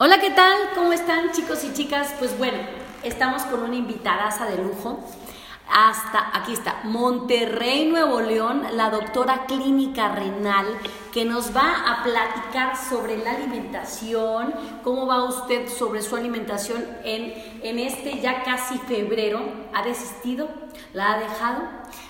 Hola, 0.00 0.20
¿qué 0.20 0.30
tal? 0.30 0.56
¿Cómo 0.76 0.92
están 0.92 1.32
chicos 1.32 1.64
y 1.64 1.72
chicas? 1.72 2.14
Pues 2.20 2.38
bueno, 2.38 2.58
estamos 3.02 3.42
con 3.42 3.64
una 3.64 3.74
invitadaza 3.74 4.46
de 4.46 4.62
lujo. 4.62 5.04
Hasta, 5.68 6.38
aquí 6.38 6.52
está, 6.52 6.82
Monterrey, 6.84 7.86
Nuevo 7.86 8.20
León, 8.20 8.62
la 8.74 8.90
doctora 8.90 9.46
clínica 9.46 10.14
renal, 10.14 10.66
que 11.12 11.24
nos 11.24 11.54
va 11.54 11.82
a 11.84 12.04
platicar 12.04 12.76
sobre 12.76 13.16
la 13.18 13.32
alimentación, 13.32 14.54
cómo 14.84 15.08
va 15.08 15.24
usted 15.24 15.66
sobre 15.68 16.00
su 16.00 16.14
alimentación 16.14 16.86
en, 17.02 17.34
en 17.64 17.80
este 17.80 18.20
ya 18.20 18.44
casi 18.44 18.78
febrero. 18.78 19.42
¿Ha 19.74 19.82
desistido? 19.82 20.48
¿La 20.92 21.14
ha 21.14 21.18
dejado? 21.18 21.62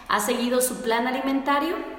¿Ha 0.09 0.21
seguido 0.21 0.61
su 0.61 0.83
plan 0.83 1.07
alimentario? 1.07 1.98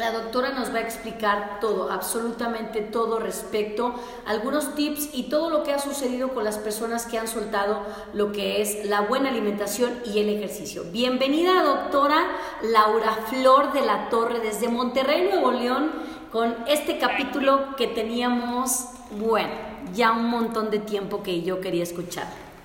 La 0.00 0.12
doctora 0.12 0.48
nos 0.48 0.72
va 0.72 0.78
a 0.78 0.80
explicar 0.80 1.60
todo, 1.60 1.92
absolutamente 1.92 2.80
todo 2.80 3.18
respecto, 3.18 4.02
algunos 4.26 4.74
tips 4.74 5.10
y 5.12 5.28
todo 5.28 5.50
lo 5.50 5.62
que 5.62 5.74
ha 5.74 5.78
sucedido 5.78 6.32
con 6.32 6.42
las 6.42 6.56
personas 6.56 7.04
que 7.04 7.18
han 7.18 7.28
soltado 7.28 7.84
lo 8.14 8.32
que 8.32 8.62
es 8.62 8.86
la 8.86 9.02
buena 9.02 9.28
alimentación 9.28 10.00
y 10.06 10.20
el 10.20 10.30
ejercicio. 10.30 10.84
Bienvenida, 10.84 11.62
doctora 11.62 12.16
Laura 12.62 13.12
Flor 13.28 13.74
de 13.74 13.82
la 13.82 14.08
Torre 14.08 14.40
desde 14.40 14.68
Monterrey, 14.68 15.28
Nuevo 15.30 15.52
León, 15.52 15.92
con 16.32 16.56
este 16.66 16.96
capítulo 16.96 17.76
que 17.76 17.86
teníamos, 17.86 18.86
bueno, 19.10 19.52
ya 19.92 20.12
un 20.12 20.30
montón 20.30 20.70
de 20.70 20.78
tiempo 20.78 21.22
que 21.22 21.42
yo 21.42 21.60
quería 21.60 21.82
escuchar. 21.82 22.24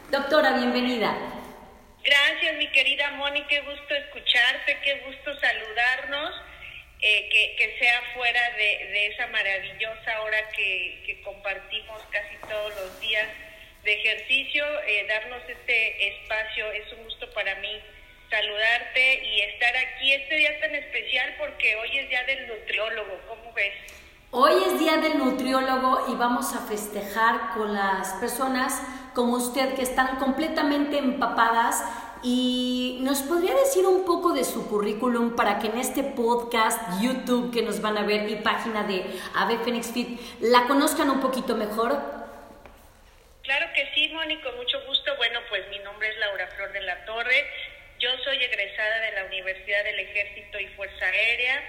Doctora, 0.09 0.55
bienvenida. 0.55 1.13
Gracias, 2.01 2.57
mi 2.59 2.71
querida 2.71 3.11
Moni, 3.17 3.43
qué 3.49 3.59
gusto 3.59 3.93
escucharte, 3.93 4.79
qué 4.85 5.03
gusto 5.05 5.31
saludarnos 5.41 6.31
eh, 7.07 7.55
que, 7.55 7.77
sea 7.77 8.01
fuera 8.15 8.41
de, 8.57 9.05
esa 9.05 9.27
maravillosa 9.27 10.21
hora 10.23 10.49
que, 10.55 11.21
compartimos 11.23 12.01
casi 12.09 12.35
todos 12.49 12.73
los 12.81 12.99
días 12.99 13.27
de 13.83 13.93
ejercicio, 13.93 14.65
eh, 14.87 15.05
darnos 15.07 15.41
este 15.47 16.07
espacio, 16.07 16.71
es 16.71 16.91
un 16.93 17.03
gusto 17.03 17.31
para 17.33 17.53
mí 17.57 17.79
saludarte 18.31 19.23
y 19.23 19.41
estar 19.41 19.75
aquí 19.77 20.13
este 20.13 20.35
día 20.35 20.59
tan 20.59 20.73
especial 20.73 21.35
porque 21.37 21.75
hoy 21.75 21.95
es 21.95 22.09
día 22.09 22.23
del 22.23 22.47
nutriólogo, 22.47 23.19
¿cómo 23.27 23.53
ves? 23.53 23.73
Hoy 24.31 24.63
es 24.65 24.79
día 24.79 24.97
del 24.97 25.19
nutriólogo 25.19 26.11
y 26.11 26.15
vamos 26.15 26.55
a 26.55 26.65
festejar 26.65 27.53
con 27.53 27.75
las 27.75 28.13
personas 28.13 28.81
como 29.13 29.37
usted 29.37 29.75
que 29.75 29.83
están 29.83 30.17
completamente 30.17 30.97
empapadas 30.97 31.83
y 32.25 32.97
nos 33.01 33.21
podría 33.21 33.53
decir 33.53 33.85
un 33.85 34.03
poco 34.03 34.33
de 34.33 34.43
su 34.43 34.67
currículum 34.67 35.35
para 35.35 35.59
que 35.59 35.67
en 35.67 35.77
este 35.77 36.01
podcast, 36.01 36.99
YouTube 36.99 37.53
que 37.53 37.61
nos 37.61 37.81
van 37.81 37.99
a 37.99 38.03
ver 38.03 38.27
y 38.27 38.35
página 38.37 38.81
de 38.81 39.05
Ave 39.35 39.59
Phoenix 39.59 39.93
Fit 39.93 40.19
la 40.39 40.65
conozcan 40.65 41.11
un 41.11 41.21
poquito 41.21 41.55
mejor. 41.55 41.93
Claro 43.43 43.67
que 43.75 43.91
sí, 43.93 44.07
Moni, 44.09 44.41
con 44.41 44.57
mucho 44.57 44.83
gusto. 44.87 45.15
Bueno, 45.17 45.39
pues 45.49 45.69
mi 45.69 45.77
nombre 45.79 46.09
es 46.09 46.17
Laura 46.17 46.47
Flor 46.47 46.73
de 46.73 46.81
la 46.81 47.05
Torre. 47.05 47.47
Yo 47.99 48.09
soy 48.23 48.37
egresada 48.37 49.01
de 49.01 49.11
la 49.11 49.25
Universidad 49.25 49.83
del 49.83 49.99
Ejército 49.99 50.59
y 50.59 50.65
Fuerza 50.69 51.05
Aérea. 51.05 51.63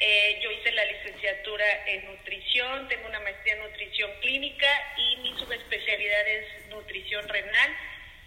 Eh, 0.00 0.40
yo 0.42 0.50
hice 0.50 0.70
la 0.72 0.84
licenciatura 0.84 1.64
en 1.86 2.04
nutrición, 2.12 2.88
tengo 2.88 3.08
una 3.08 3.20
maestría 3.20 3.54
en 3.54 3.62
nutrición 3.62 4.10
clínica 4.20 4.68
y 4.98 5.16
mi 5.22 5.34
subespecialidad 5.38 6.28
es 6.28 6.68
nutrición 6.68 7.26
renal 7.26 7.70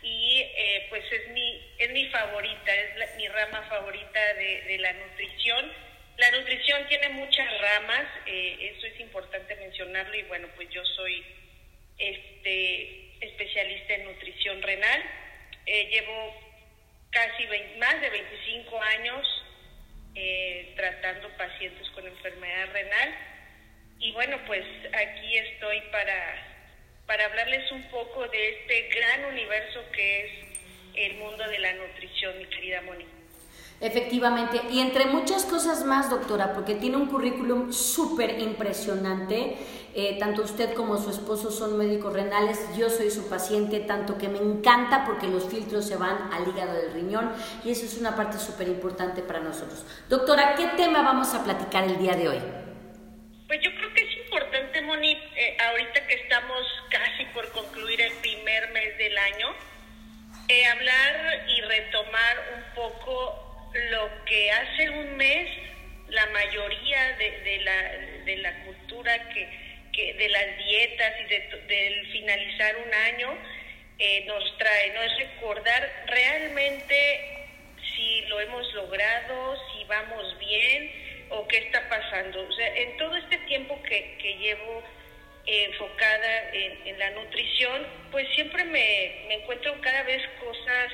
y 0.01 0.41
eh, 0.41 0.87
pues 0.89 1.03
es 1.11 1.29
mi, 1.29 1.73
es 1.77 1.91
mi 1.91 2.07
favorita, 2.07 2.73
es 2.73 3.15
mi 3.15 3.27
rama 3.27 3.61
favorita 3.69 4.33
de, 4.33 4.77
la 4.79 4.93
nutrición. 4.93 5.71
La 6.17 6.31
nutrición 6.31 6.87
tiene 6.87 7.09
muchas 7.09 7.47
ramas, 7.59 8.05
eh, 8.25 8.73
eso 8.75 8.87
es 8.87 8.99
importante 8.99 9.55
mencionarlo 9.55 10.15
y 10.15 10.23
bueno, 10.23 10.47
pues 10.55 10.69
yo 10.69 10.83
soy 10.85 11.23
este 11.97 13.25
especialista 13.25 13.93
en 13.93 14.05
nutrición 14.05 14.61
renal. 14.61 15.03
Eh, 15.65 15.89
llevo 15.91 16.35
casi 17.11 17.45
más 17.77 18.01
de 18.01 18.09
25 18.09 18.81
años 18.81 19.45
tratando 20.75 21.29
pacientes 21.37 21.89
con 21.91 22.05
enfermedad 22.05 22.69
renal 22.73 23.15
y 23.99 24.11
bueno, 24.11 24.37
pues 24.45 24.65
aquí 24.91 25.37
estoy 25.37 25.79
para 25.91 26.50
para 27.11 27.25
hablarles 27.25 27.69
un 27.73 27.83
poco 27.89 28.25
de 28.29 28.49
este 28.51 28.87
gran 28.95 29.33
universo 29.33 29.81
que 29.93 30.23
es 30.23 30.31
el 30.95 31.17
mundo 31.17 31.43
de 31.45 31.59
la 31.59 31.73
nutrición, 31.73 32.37
mi 32.37 32.45
querida 32.45 32.81
Moni. 32.83 33.05
Efectivamente, 33.81 34.61
y 34.71 34.79
entre 34.79 35.07
muchas 35.07 35.43
cosas 35.43 35.83
más, 35.83 36.09
doctora, 36.09 36.53
porque 36.53 36.75
tiene 36.75 36.95
un 36.95 37.07
currículum 37.07 37.73
súper 37.73 38.39
impresionante, 38.39 39.57
eh, 39.93 40.15
tanto 40.19 40.43
usted 40.43 40.73
como 40.73 40.97
su 40.97 41.09
esposo 41.09 41.51
son 41.51 41.77
médicos 41.77 42.13
renales, 42.13 42.57
yo 42.77 42.89
soy 42.89 43.11
su 43.11 43.27
paciente, 43.27 43.81
tanto 43.81 44.17
que 44.17 44.29
me 44.29 44.37
encanta 44.37 45.03
porque 45.05 45.27
los 45.27 45.49
filtros 45.49 45.85
se 45.85 45.97
van 45.97 46.31
al 46.31 46.47
hígado 46.47 46.75
del 46.75 46.93
riñón 46.93 47.33
y 47.65 47.71
eso 47.71 47.85
es 47.87 47.97
una 47.97 48.15
parte 48.15 48.39
súper 48.39 48.69
importante 48.69 49.21
para 49.21 49.41
nosotros. 49.41 49.85
Doctora, 50.07 50.55
¿qué 50.55 50.67
tema 50.77 51.01
vamos 51.01 51.33
a 51.33 51.43
platicar 51.43 51.83
el 51.83 51.97
día 51.97 52.13
de 52.13 52.29
hoy? 52.29 52.39
Pues 53.47 53.59
yo 53.61 53.69
creo 53.75 53.93
que 53.93 54.10
ahorita 55.67 56.07
que 56.07 56.15
estamos 56.15 56.65
casi 56.89 57.25
por 57.25 57.51
concluir 57.51 58.01
el 58.01 58.13
primer 58.13 58.69
mes 58.71 58.97
del 58.97 59.17
año, 59.17 59.55
eh, 60.47 60.65
hablar 60.65 61.45
y 61.47 61.61
retomar 61.61 62.37
un 62.55 62.75
poco 62.75 63.69
lo 63.91 64.25
que 64.25 64.51
hace 64.51 64.89
un 64.89 65.15
mes 65.17 65.49
la 66.09 66.25
mayoría 66.27 67.15
de, 67.17 67.61
la, 67.63 67.81
de 68.25 68.37
la 68.37 68.63
cultura 68.65 69.29
que, 69.29 70.13
de 70.13 70.29
las 70.29 70.57
dietas 70.57 71.13
y 71.21 71.29
de, 71.29 71.63
del 71.67 72.11
finalizar 72.11 72.75
un 72.77 72.93
año 72.93 73.37
eh, 73.97 74.25
nos 74.25 74.57
trae, 74.57 74.93
¿no? 74.93 75.01
Es 75.03 75.17
recordar 75.17 76.05
realmente 76.07 77.47
si 77.95 78.21
lo 78.23 78.39
hemos 78.41 78.73
logrado, 78.73 79.57
si 79.71 79.83
vamos 79.85 80.37
bien, 80.39 80.91
o 81.29 81.47
qué 81.47 81.57
está 81.59 81.87
pasando. 81.87 82.45
O 82.45 82.51
sea, 82.51 82.75
en 82.75 82.97
todo 82.97 83.15
este 83.15 83.37
tiempo 83.39 83.81
que, 83.83 84.17
que 84.17 84.33
llevo 84.37 84.83
enfocada 85.45 86.49
en, 86.53 86.99
la 86.99 87.09
nutrición, 87.11 87.87
pues 88.11 88.27
siempre 88.35 88.63
me, 88.63 89.25
me, 89.27 89.35
encuentro 89.35 89.79
cada 89.81 90.03
vez 90.03 90.21
cosas 90.39 90.91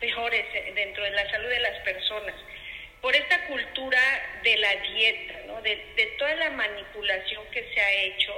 peores 0.00 0.46
dentro 0.74 1.04
de 1.04 1.10
la 1.10 1.30
salud 1.30 1.48
de 1.48 1.60
las 1.60 1.78
personas. 1.80 2.34
Por 3.02 3.14
esta 3.14 3.46
cultura 3.46 4.00
de 4.42 4.56
la 4.56 4.74
dieta, 4.76 5.34
¿no? 5.46 5.60
de, 5.62 5.76
de 5.96 6.06
toda 6.18 6.34
la 6.34 6.50
manipulación 6.50 7.44
que 7.50 7.68
se 7.74 7.80
ha 7.80 7.92
hecho 7.92 8.34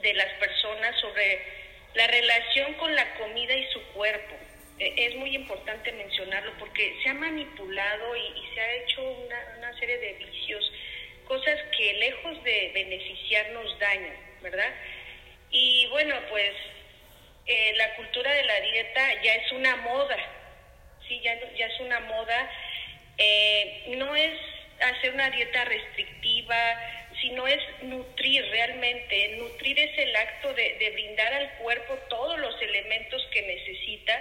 de 0.00 0.14
las 0.14 0.32
personas 0.34 1.00
sobre 1.00 1.40
la 1.94 2.06
relación 2.06 2.74
con 2.74 2.94
la 2.94 3.14
comida 3.14 3.54
y 3.54 3.70
su 3.70 3.82
cuerpo. 3.92 4.34
Eh, 4.78 4.92
es 4.96 5.14
muy 5.16 5.34
importante 5.34 5.92
mencionarlo 5.92 6.52
porque 6.58 6.96
se 7.02 7.08
ha 7.08 7.14
manipulado 7.14 8.16
y, 8.16 8.54
se 8.54 8.60
ha 8.60 8.74
hecho 8.76 9.02
una, 9.02 9.78
serie 9.78 9.98
de 9.98 10.12
vicios, 10.14 10.72
cosas 11.26 11.58
que 11.76 11.94
lejos 11.94 12.42
de 12.44 12.70
beneficiarnos 12.74 13.78
dañan, 13.78 14.16
¿verdad? 14.44 14.72
Y 15.50 15.86
bueno, 15.88 16.14
pues 16.28 16.52
eh, 17.46 17.72
la 17.76 17.94
cultura 17.96 18.32
de 18.32 18.44
la 18.44 18.60
dieta 18.60 19.22
ya 19.22 19.34
es 19.34 19.52
una 19.52 19.76
moda, 19.76 20.16
sí, 21.08 21.20
ya, 21.20 21.34
ya 21.56 21.66
es 21.66 21.80
una 21.80 21.98
moda. 22.00 22.50
Eh, 23.16 23.94
no 23.96 24.14
es 24.14 24.34
hacer 24.80 25.14
una 25.14 25.30
dieta 25.30 25.64
restrictiva, 25.64 26.56
sino 27.20 27.46
es 27.46 27.60
nutrir 27.82 28.44
realmente. 28.50 29.36
Nutrir 29.38 29.78
es 29.78 29.98
el 29.98 30.14
acto 30.14 30.52
de, 30.52 30.74
de 30.78 30.90
brindar 30.90 31.32
al 31.32 31.50
cuerpo 31.54 31.94
todos 32.10 32.38
los 32.38 32.60
elementos 32.60 33.26
que 33.32 33.42
necesita 33.42 34.20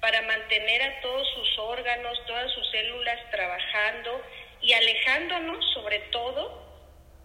para 0.00 0.20
mantener 0.22 0.82
a 0.82 1.00
todos 1.00 1.26
sus 1.34 1.58
órganos, 1.58 2.20
todas 2.26 2.52
sus 2.52 2.70
células 2.70 3.18
trabajando 3.30 4.22
y 4.60 4.72
alejándonos 4.72 5.64
sobre 5.72 6.00
todo 6.10 6.61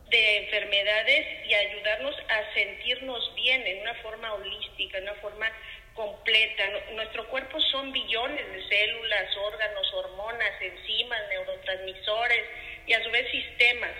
de 0.09 0.37
enfermedades 0.37 1.45
y 1.45 1.53
ayudarnos 1.53 2.15
a 2.29 2.53
sentirnos 2.53 3.35
bien 3.35 3.65
en 3.65 3.81
una 3.81 3.93
forma 3.95 4.33
holística, 4.33 4.97
en 4.97 5.03
una 5.03 5.15
forma 5.15 5.51
completa. 5.93 6.63
Nuestro 6.93 7.27
cuerpo 7.27 7.59
son 7.59 7.91
billones 7.91 8.53
de 8.53 8.67
células, 8.69 9.35
órganos, 9.37 9.93
hormonas, 9.93 10.61
enzimas, 10.61 11.19
neurotransmisores 11.29 12.43
y 12.85 12.93
a 12.93 13.03
su 13.03 13.09
vez 13.11 13.29
sistemas. 13.31 13.91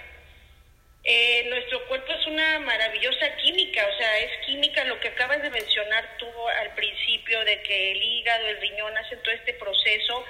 Eh, 1.04 1.46
nuestro 1.50 1.88
cuerpo 1.88 2.12
es 2.12 2.28
una 2.28 2.60
maravillosa 2.60 3.36
química, 3.38 3.88
o 3.88 3.98
sea, 3.98 4.20
es 4.20 4.46
química 4.46 4.84
lo 4.86 5.00
que 5.00 5.08
acabas 5.08 5.42
de 5.42 5.50
mencionar 5.50 6.18
tú 6.18 6.28
al 6.62 6.74
principio 6.76 7.44
de 7.46 7.62
que 7.62 7.92
el 7.92 8.02
hígado, 8.02 8.48
el 8.48 8.60
riñón 8.60 8.98
hacen 8.98 9.22
todo 9.24 9.34
este 9.34 9.54
proceso 9.54 10.26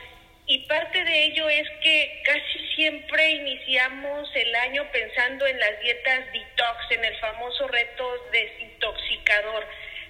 y 0.48 0.60
parte 0.60 1.04
de 1.04 1.26
ello 1.26 1.50
es 1.50 1.70
que 1.82 2.22
casi 2.24 2.60
siempre 2.76 3.32
iniciamos 3.32 4.30
el 4.34 4.56
año 4.56 4.86
pensando 4.92 5.46
en 5.46 5.60
las 5.60 5.80
dietas 5.82 6.32
detox, 6.32 6.92
en 6.92 7.06
el 7.06 7.16
famoso 7.18 7.68
reto 7.68 8.28
desintoxicador. 8.32 9.66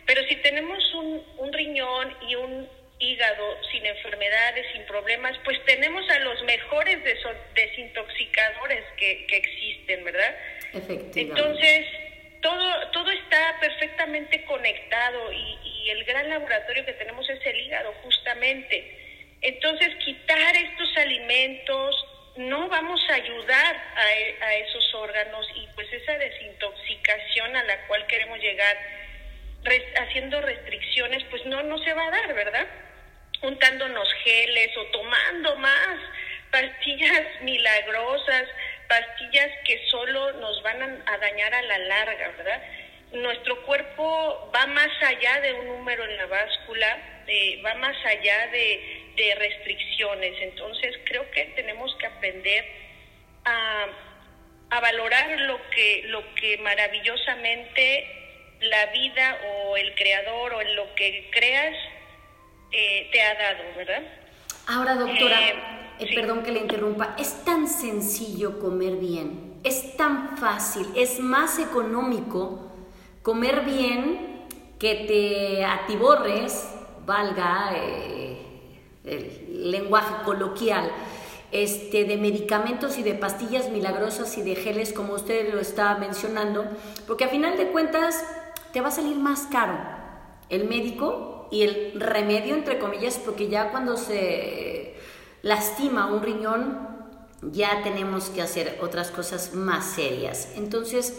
Pero 0.06 0.24
si 0.28 0.36
tenemos 0.38 0.94
un, 0.94 1.26
un 1.38 1.52
riñón 1.52 2.16
y 2.30 2.36
un 2.36 2.70
hígado 3.00 3.58
sin 3.72 3.86
enfermedades, 3.86 4.66
sin 4.74 4.84
problemas, 4.86 5.38
pues 5.44 5.58
tenemos 5.66 6.10
a 6.10 6.20
los 6.20 6.42
mejores 6.44 7.00
desintoxicadores 7.54 8.84
que, 8.98 9.26
que 9.28 9.38
existen, 9.38 10.04
¿verdad? 10.04 10.36
Efectivamente. 10.74 11.22
Entonces, 11.22 11.86
todo, 12.42 12.92
todo 12.92 13.12
está 13.12 13.28
está 13.38 13.60
perfectamente 13.60 14.44
conectado 14.46 15.32
y, 15.32 15.58
y 15.64 15.90
el 15.90 16.04
gran 16.06 16.30
laboratorio 16.30 16.86
que 16.86 16.94
tenemos 16.94 17.30
es 17.30 17.46
el 17.46 17.60
hígado, 17.60 17.94
justamente. 18.04 19.07
Entonces, 19.42 19.96
quitar 20.04 20.56
estos 20.56 20.98
alimentos, 20.98 22.06
no 22.38 22.68
vamos 22.70 23.02
a 23.10 23.16
ayudar 23.16 23.76
a, 23.76 24.46
a, 24.46 24.56
esos 24.56 24.94
órganos 24.94 25.48
y 25.56 25.68
pues 25.76 25.92
esa 25.92 26.18
desintoxicación 26.18 27.56
a 27.56 27.64
la 27.64 27.88
cual 27.88 28.06
queremos 28.08 28.40
llegar 28.40 28.78
haciendo 30.00 30.40
restricciones 30.42 31.24
pues 31.30 31.46
no 31.46 31.62
no 31.64 31.78
se 31.80 31.94
va 31.94 32.08
a 32.08 32.12
dar 32.12 32.34
verdad 32.34 32.68
untándonos 33.42 34.08
geles 34.24 34.70
o 34.78 34.86
tomando 34.86 35.56
más 35.58 36.00
pastillas 36.52 37.24
milagrosas 37.42 38.48
pastillas 38.88 39.52
que 39.66 39.86
solo 39.90 40.32
nos 40.34 40.62
van 40.64 41.04
a, 41.06 41.18
dañar 41.18 41.54
a 41.54 41.62
la 41.64 41.78
larga 41.80 42.30
verdad 42.38 42.62
nuestro 43.12 43.62
cuerpo 43.64 44.52
va 44.56 44.68
más 44.68 44.90
allá 45.02 45.42
de 45.42 45.54
un 45.54 45.68
número 45.68 46.06
en 46.06 46.18
la 46.18 46.26
báscula 46.28 46.98
eh, 47.28 47.62
va 47.66 47.74
más 47.76 47.98
allá 48.06 48.48
de 48.48 48.97
de 49.18 49.36
restricciones. 49.36 50.34
Entonces 50.42 50.96
creo 51.06 51.30
que 51.32 51.44
tenemos 51.56 51.94
que 51.96 52.06
aprender 52.06 52.66
a, 53.44 53.88
a 54.70 54.80
valorar 54.80 55.40
lo 55.42 55.60
que, 55.72 56.04
lo 56.06 56.24
que 56.36 56.58
maravillosamente 56.60 58.14
la 58.62 58.86
vida 58.88 59.38
o 59.50 59.78
el 59.78 59.94
creador 59.96 60.54
o 60.54 60.62
en 60.62 60.76
lo 60.76 60.96
que 60.96 61.30
creas 61.32 61.76
eh, 62.72 63.10
te 63.12 63.22
ha 63.22 63.34
dado, 63.36 63.64
¿verdad? 63.76 64.04
Ahora, 64.68 64.96
doctora, 64.96 65.50
eh, 65.50 65.56
eh, 66.00 66.16
perdón 66.16 66.44
que 66.44 66.52
le 66.52 66.60
interrumpa, 66.60 67.16
es 67.18 67.46
tan 67.46 67.68
sencillo 67.68 68.60
comer 68.60 68.98
bien, 68.98 69.60
es 69.64 69.96
tan 69.96 70.38
fácil, 70.38 70.88
es 70.96 71.20
más 71.20 71.60
económico 71.60 72.72
comer 73.22 73.62
bien 73.62 74.46
que 74.80 75.06
te 75.08 75.66
atiborres, 75.66 76.76
valga 77.06 77.72
el 79.08 79.72
lenguaje 79.72 80.24
coloquial, 80.26 80.92
este, 81.52 82.06
de 82.06 82.18
medicamentos 82.18 82.98
y 82.98 83.04
de 83.04 83.14
pastillas 83.14 83.70
milagrosas 83.70 84.38
y 84.38 84.42
de 84.42 84.56
geles, 84.56 84.92
como 84.94 85.14
usted 85.14 85.54
lo 85.54 85.60
estaba 85.60 85.98
mencionando, 85.98 86.66
porque 87.08 87.24
a 87.24 87.30
final 87.30 87.58
de 87.58 87.68
cuentas 87.68 88.24
te 88.74 88.82
va 88.82 88.90
a 88.90 88.92
salir 88.92 89.16
más 89.18 89.48
caro 89.52 89.78
el 90.50 90.68
médico 90.68 91.48
y 91.52 91.64
el 91.64 92.00
remedio, 92.00 92.56
entre 92.56 92.80
comillas, 92.80 93.18
porque 93.18 93.48
ya 93.48 93.72
cuando 93.72 93.98
se 93.98 94.96
lastima 95.42 96.08
un 96.08 96.22
riñón, 96.22 96.88
ya 97.42 97.84
tenemos 97.84 98.30
que 98.30 98.42
hacer 98.42 98.80
otras 98.82 99.12
cosas 99.12 99.54
más 99.54 99.86
serias. 99.86 100.54
Entonces, 100.56 101.18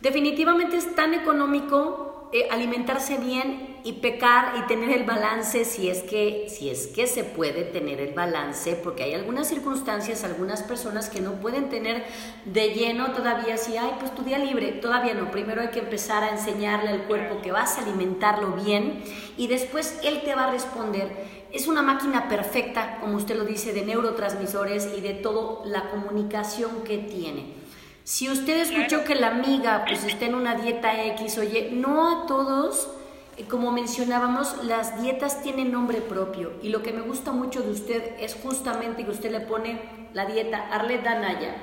definitivamente 0.00 0.76
es 0.76 0.94
tan 0.94 1.14
económico 1.14 2.05
eh, 2.32 2.48
alimentarse 2.50 3.18
bien 3.18 3.76
y 3.84 3.92
pecar 3.94 4.54
y 4.58 4.66
tener 4.66 4.90
el 4.90 5.04
balance 5.04 5.64
si 5.64 5.88
es 5.88 6.02
que 6.02 6.46
si 6.48 6.68
es 6.68 6.88
que 6.88 7.06
se 7.06 7.22
puede 7.22 7.62
tener 7.62 8.00
el 8.00 8.14
balance 8.14 8.74
porque 8.74 9.04
hay 9.04 9.14
algunas 9.14 9.46
circunstancias 9.46 10.24
algunas 10.24 10.64
personas 10.64 11.08
que 11.08 11.20
no 11.20 11.34
pueden 11.34 11.68
tener 11.68 12.04
de 12.44 12.70
lleno 12.70 13.12
todavía 13.12 13.56
si 13.56 13.76
ay 13.76 13.92
pues 14.00 14.12
tu 14.12 14.24
día 14.24 14.38
libre 14.38 14.72
todavía 14.72 15.14
no. 15.14 15.30
Primero 15.30 15.60
hay 15.60 15.68
que 15.68 15.78
empezar 15.78 16.24
a 16.24 16.30
enseñarle 16.30 16.90
al 16.90 17.04
cuerpo 17.04 17.40
que 17.42 17.52
vas 17.52 17.78
a 17.78 17.82
alimentarlo 17.82 18.52
bien 18.52 19.04
y 19.36 19.46
después 19.46 20.00
él 20.02 20.22
te 20.24 20.34
va 20.34 20.48
a 20.48 20.50
responder. 20.50 21.08
Es 21.52 21.68
una 21.68 21.82
máquina 21.82 22.28
perfecta 22.28 22.98
como 23.00 23.16
usted 23.18 23.36
lo 23.36 23.44
dice 23.44 23.72
de 23.72 23.84
neurotransmisores 23.84 24.88
y 24.98 25.00
de 25.00 25.14
toda 25.14 25.64
la 25.64 25.90
comunicación 25.90 26.82
que 26.82 26.98
tiene 26.98 27.65
si 28.06 28.30
usted 28.30 28.58
escuchó 28.58 29.02
que 29.02 29.16
la 29.16 29.30
amiga 29.30 29.84
pues 29.84 30.04
está 30.04 30.26
en 30.26 30.36
una 30.36 30.54
dieta 30.54 31.02
X, 31.06 31.38
oye, 31.38 31.70
no 31.72 32.22
a 32.22 32.26
todos, 32.28 32.88
eh, 33.36 33.46
como 33.48 33.72
mencionábamos, 33.72 34.64
las 34.64 35.02
dietas 35.02 35.42
tienen 35.42 35.72
nombre 35.72 36.00
propio. 36.00 36.52
Y 36.62 36.68
lo 36.68 36.84
que 36.84 36.92
me 36.92 37.00
gusta 37.00 37.32
mucho 37.32 37.62
de 37.62 37.72
usted 37.72 38.12
es 38.20 38.36
justamente 38.36 39.04
que 39.04 39.10
usted 39.10 39.32
le 39.32 39.40
pone 39.40 39.80
la 40.14 40.24
dieta 40.24 40.68
Arlet 40.70 41.02
Danaya, 41.02 41.56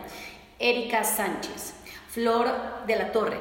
Erika 0.59 1.05
Sánchez, 1.05 1.75
Flor 2.09 2.47
de 2.87 2.95
la 2.97 3.13
Torre. 3.13 3.39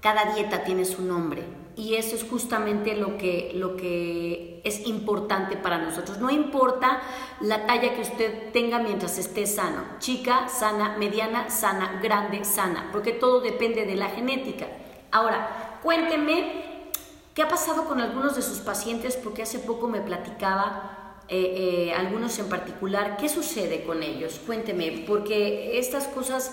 Cada 0.00 0.32
dieta 0.32 0.64
tiene 0.64 0.86
su 0.86 1.02
nombre 1.02 1.61
y 1.76 1.94
eso 1.94 2.16
es 2.16 2.24
justamente 2.24 2.94
lo 2.96 3.16
que, 3.16 3.52
lo 3.54 3.76
que 3.76 4.60
es 4.64 4.86
importante 4.86 5.56
para 5.56 5.78
nosotros. 5.78 6.18
No 6.18 6.30
importa 6.30 7.00
la 7.40 7.66
talla 7.66 7.94
que 7.94 8.02
usted 8.02 8.52
tenga 8.52 8.78
mientras 8.78 9.18
esté 9.18 9.46
sano, 9.46 9.84
chica, 9.98 10.48
sana, 10.48 10.96
mediana, 10.98 11.50
sana, 11.50 12.00
grande, 12.02 12.44
sana, 12.44 12.90
porque 12.92 13.12
todo 13.12 13.40
depende 13.40 13.86
de 13.86 13.96
la 13.96 14.08
genética. 14.08 14.68
Ahora, 15.10 15.78
cuénteme 15.82 16.90
qué 17.34 17.42
ha 17.42 17.48
pasado 17.48 17.84
con 17.84 18.00
algunos 18.00 18.36
de 18.36 18.42
sus 18.42 18.58
pacientes, 18.58 19.16
porque 19.16 19.42
hace 19.42 19.58
poco 19.58 19.88
me 19.88 20.00
platicaba 20.00 21.16
eh, 21.28 21.88
eh, 21.88 21.94
algunos 21.94 22.38
en 22.38 22.48
particular, 22.48 23.16
¿qué 23.16 23.28
sucede 23.28 23.84
con 23.84 24.02
ellos? 24.02 24.40
Cuénteme, 24.44 25.04
porque 25.06 25.78
estas 25.78 26.06
cosas 26.08 26.52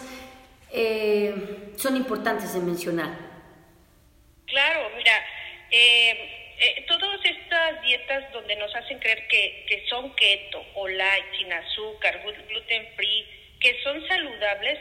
eh, 0.71 1.73
son 1.75 1.97
importantes 1.97 2.53
de 2.53 2.61
mencionar. 2.61 3.29
Claro, 4.49 4.91
mira, 4.97 5.25
eh, 5.71 6.55
eh, 6.59 6.85
todas 6.87 7.23
estas 7.23 7.81
dietas 7.83 8.31
donde 8.33 8.55
nos 8.57 8.75
hacen 8.75 8.99
creer 8.99 9.27
que, 9.27 9.65
que 9.67 9.85
son 9.87 10.13
keto 10.15 10.65
o 10.75 10.87
light, 10.87 11.25
sin 11.37 11.53
azúcar, 11.53 12.21
gluten 12.47 12.87
free, 12.95 13.25
que 13.59 13.81
son 13.83 14.05
saludables, 14.07 14.79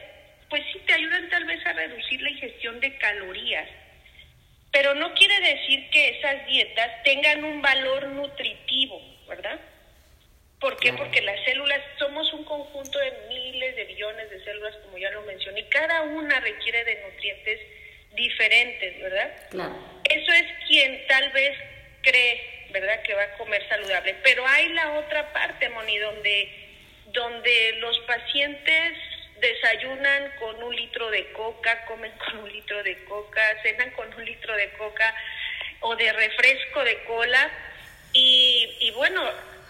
pues 0.48 0.62
sí 0.72 0.80
te 0.86 0.94
ayudan 0.94 1.28
tal 1.28 1.44
vez 1.44 1.64
a 1.66 1.72
reducir 1.72 2.20
la 2.22 2.30
ingestión 2.30 2.80
de 2.80 2.96
calorías. 2.98 3.68
Pero 4.72 4.94
no 4.94 5.14
quiere 5.14 5.40
decir 5.40 5.88
que 5.90 6.18
esas 6.18 6.46
dietas 6.46 7.02
tengan 7.02 7.44
un 7.44 7.62
valor 7.62 8.08
nutritivo, 8.08 9.00
¿verdad? 9.28 9.60
¿Por 10.60 10.76
qué? 10.78 10.92
Porque 10.92 11.22
las 11.22 11.42
células 11.44 11.80
somos 11.98 12.32
un 12.32 12.44
conjunto 12.44 12.98
de 12.98 13.12
miles 13.28 13.76
de 13.76 13.84
billones 13.84 14.28
de 14.30 14.42
células, 14.44 14.74
como 14.84 14.98
ya 14.98 15.10
lo 15.10 15.22
mencioné, 15.22 15.60
y 15.60 15.68
cada 15.68 16.02
una 16.02 16.40
requiere 16.40 16.84
de 16.84 17.02
nutrientes 17.02 17.60
diferentes, 18.18 19.00
¿verdad? 19.00 19.32
Claro. 19.50 19.74
Eso 20.04 20.32
es 20.32 20.46
quien 20.66 21.06
tal 21.06 21.30
vez 21.30 21.56
cree, 22.02 22.68
¿verdad?, 22.70 23.00
que 23.02 23.14
va 23.14 23.22
a 23.22 23.32
comer 23.38 23.66
saludable. 23.68 24.14
Pero 24.22 24.46
hay 24.46 24.68
la 24.70 24.92
otra 24.92 25.32
parte, 25.32 25.68
Moni, 25.70 25.98
donde, 25.98 26.48
donde 27.06 27.72
los 27.78 27.98
pacientes 28.00 28.98
desayunan 29.40 30.32
con 30.40 30.62
un 30.62 30.74
litro 30.74 31.10
de 31.10 31.32
coca, 31.32 31.84
comen 31.86 32.12
con 32.12 32.38
un 32.40 32.52
litro 32.52 32.82
de 32.82 32.96
coca, 33.04 33.40
cenan 33.62 33.90
con 33.92 34.12
un 34.12 34.24
litro 34.24 34.54
de 34.56 34.68
coca 34.72 35.14
o 35.80 35.94
de 35.96 36.12
refresco 36.12 36.84
de 36.84 37.04
cola. 37.04 37.50
Y, 38.12 38.76
y 38.80 38.90
bueno, 38.92 39.22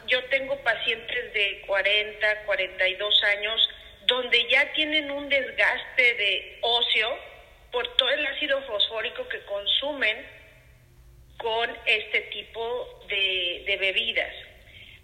yo 0.06 0.24
tengo 0.24 0.58
pacientes 0.62 1.32
de 1.34 1.62
40, 1.66 2.44
42 2.46 3.24
años 3.24 3.68
donde 4.06 4.48
ya 4.48 4.72
tienen 4.72 5.10
un 5.10 5.28
desgaste 5.28 6.14
de 6.14 6.58
óseo, 6.62 7.18
por 7.70 7.96
todo 7.96 8.08
el 8.10 8.26
ácido 8.26 8.62
fosfórico 8.62 9.28
que 9.28 9.40
consumen 9.44 10.26
con 11.38 11.70
este 11.86 12.20
tipo 12.32 13.04
de, 13.08 13.76
bebidas. 13.78 14.34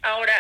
Ahora, 0.02 0.35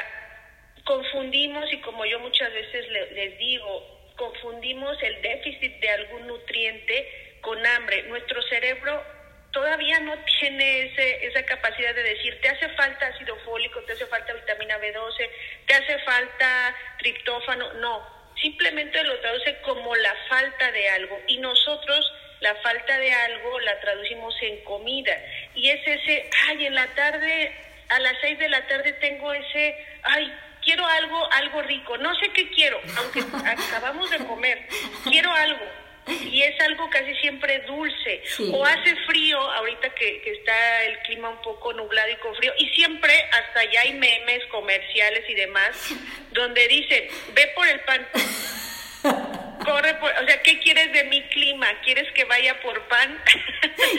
confundimos, 0.84 1.72
y 1.72 1.80
como 1.80 2.04
yo 2.04 2.18
muchas 2.20 2.52
veces 2.52 2.88
les 3.12 3.38
digo, 3.38 4.12
confundimos 4.16 5.00
el 5.02 5.22
déficit 5.22 5.80
de 5.80 5.90
algún 5.90 6.26
nutriente 6.26 7.38
con 7.40 7.64
hambre. 7.64 8.02
Nuestro 8.04 8.42
cerebro 8.42 9.02
todavía 9.52 10.00
no 10.00 10.14
tiene 10.40 10.86
ese, 10.86 11.26
esa 11.26 11.44
capacidad 11.46 11.94
de 11.94 12.02
decir, 12.02 12.40
te 12.40 12.48
hace 12.48 12.68
falta 12.70 13.06
ácido 13.06 13.36
fólico, 13.44 13.80
te 13.82 13.92
hace 13.92 14.06
falta 14.06 14.32
vitamina 14.32 14.78
B12, 14.78 15.30
te 15.66 15.74
hace 15.74 15.98
falta 16.00 16.76
triptófano. 16.98 17.72
No, 17.74 18.06
simplemente 18.44 19.02
lo 19.04 19.18
traduce 19.20 19.56
como 19.62 19.96
la 19.96 20.14
falta 20.28 20.70
de 20.70 20.90
algo 20.90 21.18
y 21.28 21.38
nosotros 21.38 22.12
la 22.40 22.54
falta 22.56 22.98
de 22.98 23.10
algo 23.10 23.58
la 23.60 23.80
traducimos 23.80 24.34
en 24.42 24.62
comida 24.64 25.16
y 25.54 25.70
es 25.70 25.80
ese, 25.86 26.28
ay, 26.48 26.66
en 26.66 26.74
la 26.74 26.86
tarde, 26.88 27.54
a 27.88 27.98
las 28.00 28.12
seis 28.20 28.38
de 28.38 28.50
la 28.50 28.66
tarde 28.66 28.92
tengo 29.00 29.32
ese, 29.32 29.74
ay, 30.02 30.30
quiero 30.62 30.84
algo, 30.84 31.32
algo 31.32 31.62
rico, 31.62 31.96
no 31.96 32.14
sé 32.16 32.28
qué 32.34 32.50
quiero, 32.50 32.78
aunque 32.98 33.20
acabamos 33.46 34.10
de 34.10 34.18
comer, 34.18 34.68
quiero 35.04 35.32
algo. 35.32 35.64
Y 36.06 36.42
es 36.42 36.60
algo 36.60 36.88
casi 36.90 37.14
siempre 37.16 37.60
dulce. 37.60 38.22
O 38.52 38.64
hace 38.64 38.94
frío, 39.06 39.38
ahorita 39.38 39.90
que, 39.90 40.20
que 40.22 40.32
está 40.32 40.84
el 40.84 40.98
clima 41.00 41.30
un 41.30 41.40
poco 41.42 41.72
nublado 41.72 42.10
y 42.10 42.16
con 42.16 42.34
frío, 42.34 42.52
y 42.58 42.68
siempre 42.70 43.12
hasta 43.32 43.60
allá 43.60 43.80
hay 43.82 43.92
memes 43.94 44.44
comerciales 44.50 45.28
y 45.28 45.34
demás, 45.34 45.94
donde 46.32 46.68
dicen, 46.68 47.08
ve 47.34 47.52
por 47.54 47.66
el 47.68 47.80
pan. 47.80 48.06
Corre 49.64 49.94
por, 49.94 50.10
o 50.10 50.26
sea, 50.26 50.42
¿qué 50.42 50.58
quieres 50.58 50.92
de 50.92 51.04
mi 51.04 51.22
clima? 51.28 51.66
¿Quieres 51.82 52.10
que 52.12 52.24
vaya 52.24 52.60
por 52.60 52.80
pan? 52.88 53.18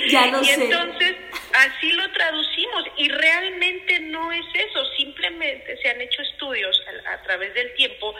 Ya 0.07 0.27
lo 0.27 0.43
y 0.43 0.49
entonces 0.49 1.15
así 1.53 1.91
lo 1.91 2.11
traducimos 2.11 2.85
y 2.97 3.09
realmente 3.09 3.99
no 4.01 4.31
es 4.31 4.45
eso, 4.53 4.85
simplemente 4.97 5.77
se 5.77 5.89
han 5.89 6.01
hecho 6.01 6.21
estudios 6.21 6.81
a, 7.07 7.21
través 7.23 7.53
del 7.53 7.73
tiempo 7.73 8.15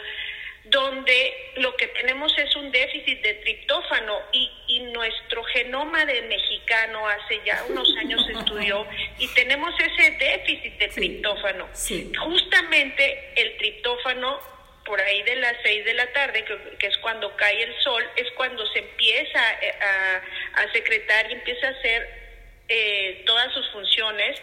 donde 0.70 1.52
lo 1.56 1.76
que 1.76 1.86
tenemos 1.88 2.36
es 2.38 2.54
un 2.56 2.70
déficit 2.72 3.22
de 3.22 3.34
triptófano 3.34 4.20
y, 4.32 4.50
y 4.66 4.80
nuestro 4.92 5.44
genoma 5.44 6.04
de 6.04 6.22
mexicano 6.22 7.06
hace 7.08 7.40
ya 7.44 7.64
unos 7.68 7.88
años 7.98 8.28
estudió 8.36 8.86
y 9.18 9.28
tenemos 9.28 9.74
ese 9.78 10.10
déficit 10.12 10.78
de 10.78 10.88
triptófano. 10.88 11.68
Justamente 12.18 13.32
el 13.36 13.56
triptófano 13.58 14.40
por 14.84 15.00
ahí 15.00 15.22
de 15.24 15.36
las 15.36 15.56
6 15.64 15.84
de 15.84 15.94
la 15.94 16.12
tarde, 16.12 16.44
que, 16.78 16.86
es 16.86 16.96
cuando 16.98 17.34
cae 17.36 17.60
el 17.60 17.74
sol, 17.82 18.04
es 18.14 18.30
cuando 18.32 18.64
se 18.68 18.78
empieza 18.78 19.40
eh, 19.60 19.74
a, 20.54 20.72
secretar 20.72 21.28
y 21.28 21.34
empieza 21.34 21.66
a 21.66 21.70
hacer 21.70 22.08
eh, 22.68 23.22
todas 23.26 23.52
sus 23.52 23.68
funciones. 23.70 24.40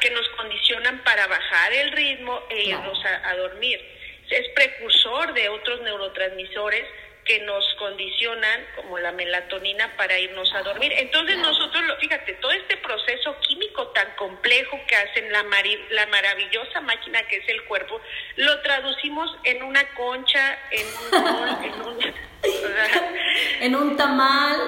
que 0.00 0.10
nos 0.10 0.28
condicionan 0.30 1.02
para 1.04 1.26
bajar 1.26 1.72
el 1.72 1.92
ritmo 1.92 2.42
e 2.48 2.64
irnos 2.64 2.98
a 3.04 3.36
dormir. 3.36 3.99
Es 4.30 4.48
precursor 4.54 5.34
de 5.34 5.48
otros 5.48 5.80
neurotransmisores 5.82 6.84
que 7.24 7.40
nos 7.40 7.64
condicionan, 7.74 8.66
como 8.76 8.98
la 8.98 9.12
melatonina, 9.12 9.94
para 9.96 10.18
irnos 10.18 10.52
a 10.54 10.62
dormir. 10.62 10.92
Entonces 10.96 11.36
nosotros, 11.38 11.82
fíjate, 12.00 12.32
todo 12.34 12.50
este 12.50 12.76
proceso 12.78 13.36
químico 13.40 13.88
tan 13.88 14.10
complejo 14.16 14.80
que 14.88 14.96
hacen 14.96 15.30
la, 15.30 15.44
la 15.90 16.06
maravillosa 16.06 16.80
máquina 16.80 17.22
que 17.28 17.36
es 17.36 17.48
el 17.48 17.62
cuerpo, 17.64 18.00
lo 18.36 18.60
traducimos 18.62 19.36
en 19.44 19.62
una 19.62 19.88
concha, 19.94 20.58
en 20.70 20.86
un, 20.86 21.64
en 21.64 21.82
un, 21.82 22.14
en 23.60 23.76
un 23.76 23.96
tamal. 23.96 24.60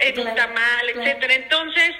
En 0.00 0.18
un 0.18 0.34
tamal, 0.34 0.88
etcétera. 0.88 1.34
Entonces, 1.34 1.90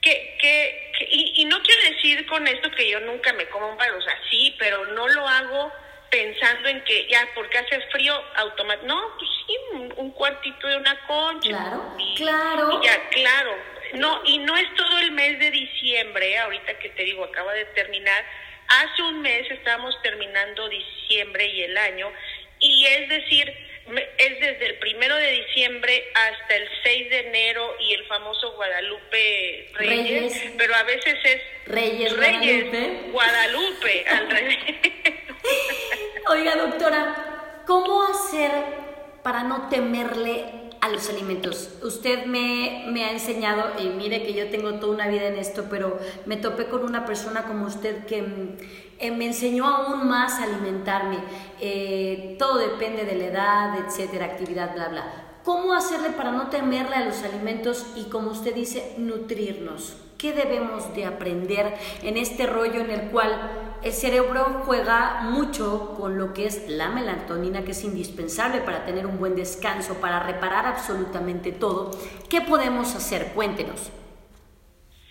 que, 0.00 0.36
que, 0.40 0.92
y, 1.10 1.42
y, 1.42 1.44
no 1.44 1.62
quiero 1.62 1.82
decir 1.94 2.26
con 2.26 2.46
esto 2.46 2.70
que 2.70 2.90
yo 2.90 3.00
nunca 3.00 3.32
me 3.34 3.46
como 3.48 3.70
un 3.70 3.76
palo, 3.76 3.98
o 3.98 4.02
sea, 4.02 4.18
sí, 4.30 4.54
pero 4.58 4.84
no 4.86 5.08
lo 5.08 5.26
hago 5.26 5.72
pensando 6.10 6.68
en 6.68 6.82
que 6.84 7.06
ya 7.08 7.28
porque 7.34 7.58
hace 7.58 7.80
frío 7.90 8.14
automático 8.36 8.86
no 8.86 9.14
pues 9.18 9.30
sí 9.46 9.56
un, 9.96 10.10
cuartito 10.12 10.66
de 10.66 10.76
una 10.76 11.06
concha 11.06 11.48
claro 11.48 11.96
claro. 12.16 12.80
y 12.80 12.86
ya 12.86 13.08
claro. 13.10 13.56
No 13.94 14.20
y 14.24 14.38
no 14.38 14.54
es 14.56 14.74
todo 14.74 14.98
el 14.98 15.12
mes 15.12 15.38
de 15.38 15.50
diciembre 15.50 16.38
ahorita 16.38 16.78
que 16.78 16.90
te 16.90 17.04
digo 17.04 17.24
acaba 17.24 17.52
de 17.54 17.64
terminar. 17.66 18.24
Hace 18.68 19.02
un 19.02 19.22
mes 19.22 19.50
estábamos 19.50 19.94
terminando 20.02 20.68
diciembre 20.68 21.46
y 21.46 21.62
el 21.62 21.76
año 21.78 22.12
y 22.60 22.86
es 22.86 23.08
decir 23.08 23.68
es 24.18 24.40
desde 24.40 24.66
el 24.66 24.74
primero 24.78 25.16
de 25.16 25.32
diciembre 25.32 26.04
hasta 26.14 26.56
el 26.56 26.68
6 26.82 27.10
de 27.10 27.20
enero 27.20 27.76
y 27.80 27.94
el 27.94 28.04
famoso 28.06 28.52
Guadalupe 28.52 29.70
Reyes, 29.74 30.52
pero 30.58 30.74
a 30.74 30.82
veces 30.82 31.14
es 31.24 31.40
Reyes, 31.66 32.14
Reyes 32.16 32.66
Guadalupe, 32.66 33.10
Guadalupe 33.10 34.04
al 34.08 34.30
revés 34.30 34.58
Oiga, 36.30 36.56
doctora, 36.56 37.62
¿cómo 37.66 38.02
hacer 38.02 38.50
para 39.22 39.44
no 39.44 39.68
temerle 39.68 40.68
a 40.82 40.90
los 40.90 41.08
alimentos? 41.08 41.70
Usted 41.82 42.26
me, 42.26 42.84
me, 42.92 43.06
ha 43.06 43.12
enseñado, 43.12 43.72
y 43.78 43.86
mire 43.88 44.22
que 44.22 44.34
yo 44.34 44.50
tengo 44.50 44.74
toda 44.74 44.92
una 44.92 45.08
vida 45.08 45.28
en 45.28 45.38
esto, 45.38 45.68
pero 45.70 45.98
me 46.26 46.36
topé 46.36 46.66
con 46.66 46.84
una 46.84 47.06
persona 47.06 47.44
como 47.44 47.64
usted 47.64 48.04
que 48.04 48.58
eh, 48.98 49.10
me 49.10 49.24
enseñó 49.24 49.66
aún 49.66 50.06
más 50.06 50.38
a 50.38 50.42
alimentarme. 50.42 51.16
Eh, 51.62 52.36
todo 52.38 52.58
depende 52.58 53.06
de 53.06 53.14
la 53.14 53.24
edad, 53.24 53.78
etcétera, 53.86 54.26
actividad, 54.26 54.74
bla, 54.74 54.88
bla. 54.88 55.04
¿Cómo 55.44 55.72
hacerle 55.72 56.10
para 56.10 56.30
no 56.30 56.48
temerle 56.48 56.96
a 56.96 57.06
los 57.06 57.22
alimentos 57.22 57.86
y, 57.96 58.04
como 58.10 58.32
usted 58.32 58.54
dice, 58.54 58.96
nutrirnos? 58.98 59.96
¿Qué 60.18 60.34
debemos 60.34 60.94
de 60.94 61.06
aprender 61.06 61.74
en 62.02 62.18
este 62.18 62.46
rollo 62.46 62.80
en 62.82 62.90
el 62.90 63.10
cual 63.10 63.67
el 63.82 63.92
cerebro 63.92 64.62
juega 64.64 65.20
mucho 65.22 65.94
con 65.96 66.18
lo 66.18 66.34
que 66.34 66.46
es 66.46 66.68
la 66.68 66.88
melatonina, 66.88 67.64
que 67.64 67.72
es 67.72 67.84
indispensable 67.84 68.60
para 68.60 68.84
tener 68.84 69.06
un 69.06 69.18
buen 69.18 69.36
descanso, 69.36 70.00
para 70.00 70.20
reparar 70.20 70.66
absolutamente 70.66 71.52
todo? 71.52 71.90
¿Qué 72.28 72.40
podemos 72.40 72.94
hacer? 72.94 73.32
Cuéntenos. 73.34 73.90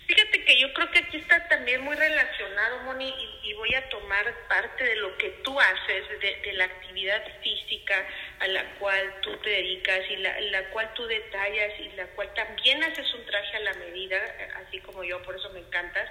Fíjate 0.06 0.42
que 0.42 0.58
yo 0.58 0.72
creo 0.72 0.90
que 0.90 1.00
aquí 1.00 1.18
está 1.18 1.48
también 1.48 1.82
muy 1.82 1.94
relacionado, 1.94 2.78
Moni, 2.84 3.14
y, 3.44 3.52
voy 3.58 3.74
a 3.74 3.88
tomar 3.90 4.24
parte 4.48 4.84
de 4.84 4.96
lo 4.96 5.16
que 5.18 5.30
tú 5.42 5.58
haces, 5.58 6.04
de, 6.20 6.52
la 6.52 6.64
actividad 6.64 7.22
física 7.42 8.06
a 8.38 8.46
la 8.46 8.64
cual 8.78 9.14
tú 9.20 9.36
te 9.38 9.50
dedicas 9.50 10.00
y 10.08 10.16
la, 10.16 10.40
la 10.40 10.70
cual 10.70 10.94
tú 10.94 11.04
detallas 11.06 11.72
y 11.80 11.90
la 11.96 12.06
cual 12.08 12.32
también 12.34 12.82
haces 12.84 13.12
un 13.14 13.26
traje 13.26 13.56
a 13.56 13.60
la 13.60 13.74
medida, 13.74 14.16
así 14.64 14.80
como 14.80 15.02
yo, 15.02 15.20
por 15.24 15.34
eso 15.34 15.50
me 15.50 15.58
encantas. 15.58 16.08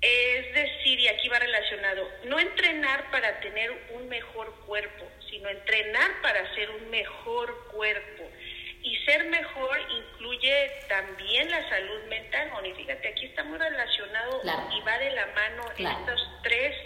Es 0.00 0.54
decir, 0.54 1.00
y 1.00 1.08
aquí 1.08 1.28
va 1.28 1.40
relacionado, 1.40 2.08
no 2.24 2.38
entrenar 2.38 3.10
para 3.10 3.40
tener 3.40 3.72
un 3.90 4.08
mejor 4.08 4.54
cuerpo, 4.66 5.10
sino 5.28 5.48
entrenar 5.48 6.22
para 6.22 6.54
ser 6.54 6.70
un 6.70 6.88
mejor 6.90 7.66
cuerpo. 7.72 8.30
Y 8.80 8.96
ser 9.04 9.24
mejor 9.24 9.76
incluye 9.90 10.70
también 10.88 11.50
la 11.50 11.68
salud 11.68 12.04
mental, 12.04 12.50
Moni. 12.52 12.72
Fíjate, 12.74 13.08
aquí 13.08 13.26
está 13.26 13.42
muy 13.42 13.58
relacionado 13.58 14.40
y 14.72 14.80
va 14.82 14.98
de 14.98 15.10
la 15.10 15.26
mano 15.26 15.64
estos 15.76 16.30
tres 16.44 16.76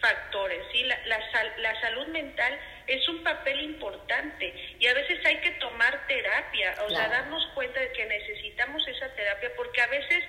factores. 0.00 0.62
¿sí? 0.70 0.84
La, 0.84 0.98
la, 1.06 1.80
salud 1.80 2.06
mental 2.08 2.58
es 2.86 3.08
un 3.08 3.22
papel 3.22 3.60
importante 3.62 4.54
y 4.78 4.86
a 4.86 4.94
veces 4.94 5.24
hay 5.24 5.36
que 5.36 5.52
tomar 5.52 6.06
terapia, 6.06 6.74
o 6.86 6.90
sea, 6.90 7.08
darnos 7.08 7.46
cuenta 7.54 7.80
de 7.80 7.92
que 7.92 8.04
necesitamos 8.04 8.86
esa 8.86 9.08
terapia 9.14 9.50
porque 9.56 9.80
a 9.80 9.86
veces 9.86 10.24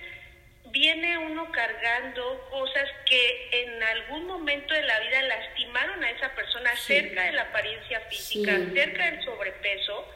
viene 0.71 1.17
uno 1.17 1.51
cargando 1.51 2.47
cosas 2.49 2.89
que 3.05 3.49
en 3.51 3.83
algún 3.83 4.25
momento 4.25 4.73
de 4.73 4.83
la 4.83 4.99
vida 4.99 5.21
lastimaron 5.23 6.03
a 6.03 6.11
esa 6.11 6.33
persona 6.33 6.75
cerca 6.75 7.23
de 7.23 7.33
la 7.33 7.43
apariencia 7.43 7.99
física, 8.01 8.57
cerca 8.73 9.11
del 9.11 9.23
sobrepeso 9.23 10.07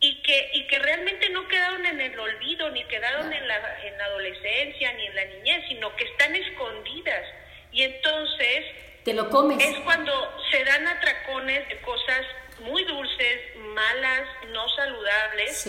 y 0.00 0.22
que 0.22 0.50
y 0.54 0.66
que 0.66 0.78
realmente 0.78 1.28
no 1.30 1.46
quedaron 1.46 1.84
en 1.86 2.00
el 2.00 2.18
olvido 2.18 2.70
ni 2.70 2.84
quedaron 2.84 3.32
en 3.32 3.46
la 3.46 3.78
en 3.84 3.98
la 3.98 4.04
adolescencia 4.06 4.92
ni 4.94 5.06
en 5.06 5.16
la 5.16 5.24
niñez, 5.26 5.64
sino 5.68 5.94
que 5.96 6.04
están 6.04 6.34
escondidas. 6.34 7.24
Y 7.72 7.82
entonces 7.82 8.64
te 9.04 9.14
lo 9.14 9.28
comes. 9.28 9.62
Es 9.64 9.78
cuando 9.80 10.12
se 10.50 10.64
dan 10.64 10.86
atracones 10.86 11.68
de 11.68 11.80
cosas 11.80 12.26
muy 12.60 12.84
dulces, 12.84 13.56
malas, 13.56 14.28
no 14.48 14.68
saludables. 14.70 15.66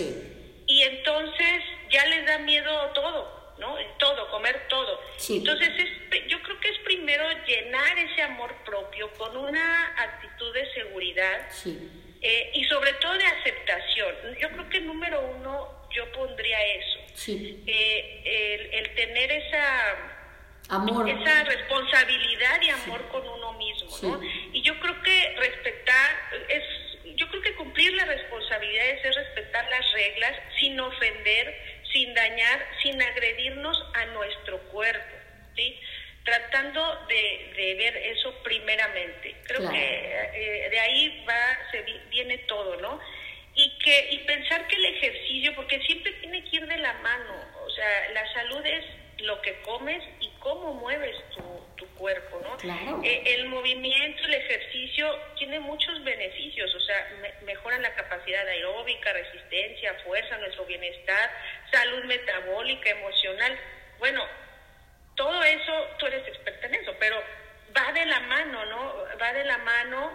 Y 0.68 0.82
entonces 0.84 1.64
ya 1.90 2.06
les 2.06 2.26
da 2.26 2.38
miedo 2.40 2.92
todo, 2.94 3.41
¿no? 3.62 3.78
Todo, 4.00 4.30
comer 4.32 4.68
todo. 4.68 5.00
Entonces 5.30 5.70
es, 5.78 6.28
yo 6.28 6.42
creo 6.42 6.60
que 6.60 6.70
es 6.70 6.80
primero 6.80 7.24
llenar 7.46 7.98
ese 7.98 8.24
amor 8.24 8.54
propio 8.66 9.10
con 9.14 9.38
una 9.38 9.94
actitud 9.98 10.54
de 10.54 10.74
seguridad 10.74 11.48
eh, 12.22 12.52
y 12.56 12.66
sobre 12.66 12.92
todo 12.94 13.14
de 13.14 13.26
aceptación. 13.26 14.16
Yo 14.40 14.50
creo 14.50 14.70
que 14.70 14.82
número 14.82 15.22
uno 15.38 15.88
yo 15.92 16.12
pondría 16.12 16.58
eso. 16.76 17.00
Eh, 17.28 18.70
el 18.74 18.96
tener 18.96 19.32
esa 19.32 19.96
amor. 20.70 21.08
esa 21.08 21.44
responsabilidad 21.44 22.62
y 22.62 22.70
amor 22.70 23.08
con 23.10 23.28
uno 23.28 23.54
mismo, 23.54 23.90
¿no? 24.02 24.22
Y 24.54 24.62
yo 24.64 24.80
creo 24.80 25.02
que 25.04 25.36
respetar 25.38 26.12
es 26.50 26.64
yo 27.16 27.28
creo 27.30 27.42
que 27.42 27.56
cumplir 27.56 27.94
la 27.94 28.06
responsabilidad 28.06 28.86
es 28.88 29.16
respetar 29.16 29.70
las 29.70 29.92
reglas 29.94 30.34
sin 30.60 30.80
ofender, 30.80 31.81
sin 31.92 32.14
dañar, 32.14 32.66
sin 32.82 33.02
agredirnos 33.02 33.78
a 33.94 34.06
nuestro 34.08 34.60
cuerpo, 34.70 35.16
¿sí? 35.56 35.80
Tratando 36.24 37.06
de, 37.08 37.54
de 37.56 37.76
ver 37.76 37.98
eso 37.98 38.34
primeramente. 38.44 39.36
Creo 39.44 39.70
que 39.70 39.76
eh, 40.34 40.70
de 40.70 40.80
ahí 40.80 41.26
va, 41.28 41.72
se 41.72 41.84
viene 42.10 42.38
todo, 42.40 42.78
¿no? 42.78 43.00
Y, 43.56 43.78
que, 43.80 44.08
y 44.12 44.20
pensar 44.20 44.68
que 44.68 44.76
el 44.76 44.86
ejercicio, 44.86 45.54
porque 45.56 45.80
siempre 45.82 46.12
tiene 46.14 46.44
que 46.46 46.58
ir 46.58 46.68
de 46.68 46.78
la 46.78 46.94
mano, 46.94 47.34
o 47.66 47.70
sea, 47.70 48.10
la 48.14 48.34
salud 48.34 48.66
es 48.66 48.86
lo 49.24 49.42
que 49.42 49.54
comes 49.62 50.02
y 50.20 50.30
cómo 50.40 50.74
mueves 50.74 51.16
tu, 51.36 51.42
tu 51.76 51.88
cuerpo, 51.96 52.42
¿no? 52.44 53.04
Eh, 53.04 53.24
el 53.26 53.48
movimiento, 53.48 54.24
el 54.26 54.34
ejercicio 54.36 55.20
tiene 55.38 55.60
muchos 55.60 56.04
beneficios, 56.04 56.74
o 56.74 56.80
sea, 56.80 57.10
mejoran 57.44 57.82
la 57.82 57.94
capacidad 57.94 58.48
aeróbica, 58.48 59.14
resistencia, 59.14 59.96
fuerza, 60.06 60.38
nuestro 60.38 60.66
bienestar, 60.66 61.32
salud 61.72 62.04
metabólica, 62.06 62.90
emocional. 62.90 63.60
Bueno, 64.00 64.24
todo 65.16 65.44
eso, 65.44 65.88
tú 66.00 66.06
eres 66.08 66.28
experta 66.28 66.68
en 66.68 66.76
eso, 66.76 66.94
pero 67.00 67.22
va 67.76 67.92
de 67.94 68.06
la 68.06 68.20
mano, 68.22 68.66
¿no? 68.66 68.94
Va 69.22 69.34
de 69.34 69.44
la 69.46 69.58
mano 69.60 70.12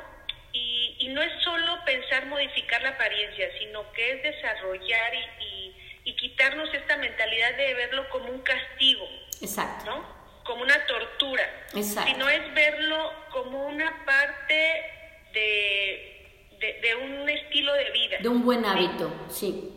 y, 0.52 0.96
y 1.00 1.08
no 1.08 1.22
es 1.22 1.32
solo 1.42 1.84
pensar 1.84 2.26
modificar 2.26 2.82
la 2.82 2.90
apariencia, 2.90 3.48
sino 3.58 3.92
que 3.92 4.12
es 4.12 4.22
desarrollar 4.22 5.14
y, 5.14 5.44
y, 5.44 5.76
y 6.04 6.16
quitarnos 6.16 6.72
esta 6.75 6.96
mentalidad 6.96 7.54
de 7.54 7.75
verlo 7.75 8.08
como 8.10 8.28
un 8.28 8.42
castigo. 8.42 9.08
Exacto. 9.40 9.84
¿No? 9.86 10.16
como 10.46 10.62
una 10.62 10.86
tortura, 10.86 11.42
sino 11.72 12.28
es 12.28 12.54
verlo 12.54 13.12
como 13.32 13.66
una 13.66 14.04
parte 14.04 14.84
de, 15.32 16.78
de, 16.80 16.94
un 16.94 17.28
estilo 17.28 17.75
de 17.75 17.90
vida. 17.90 18.18
De 18.20 18.28
un 18.28 18.44
buen 18.44 18.64
hábito, 18.64 19.12
sí. 19.28 19.72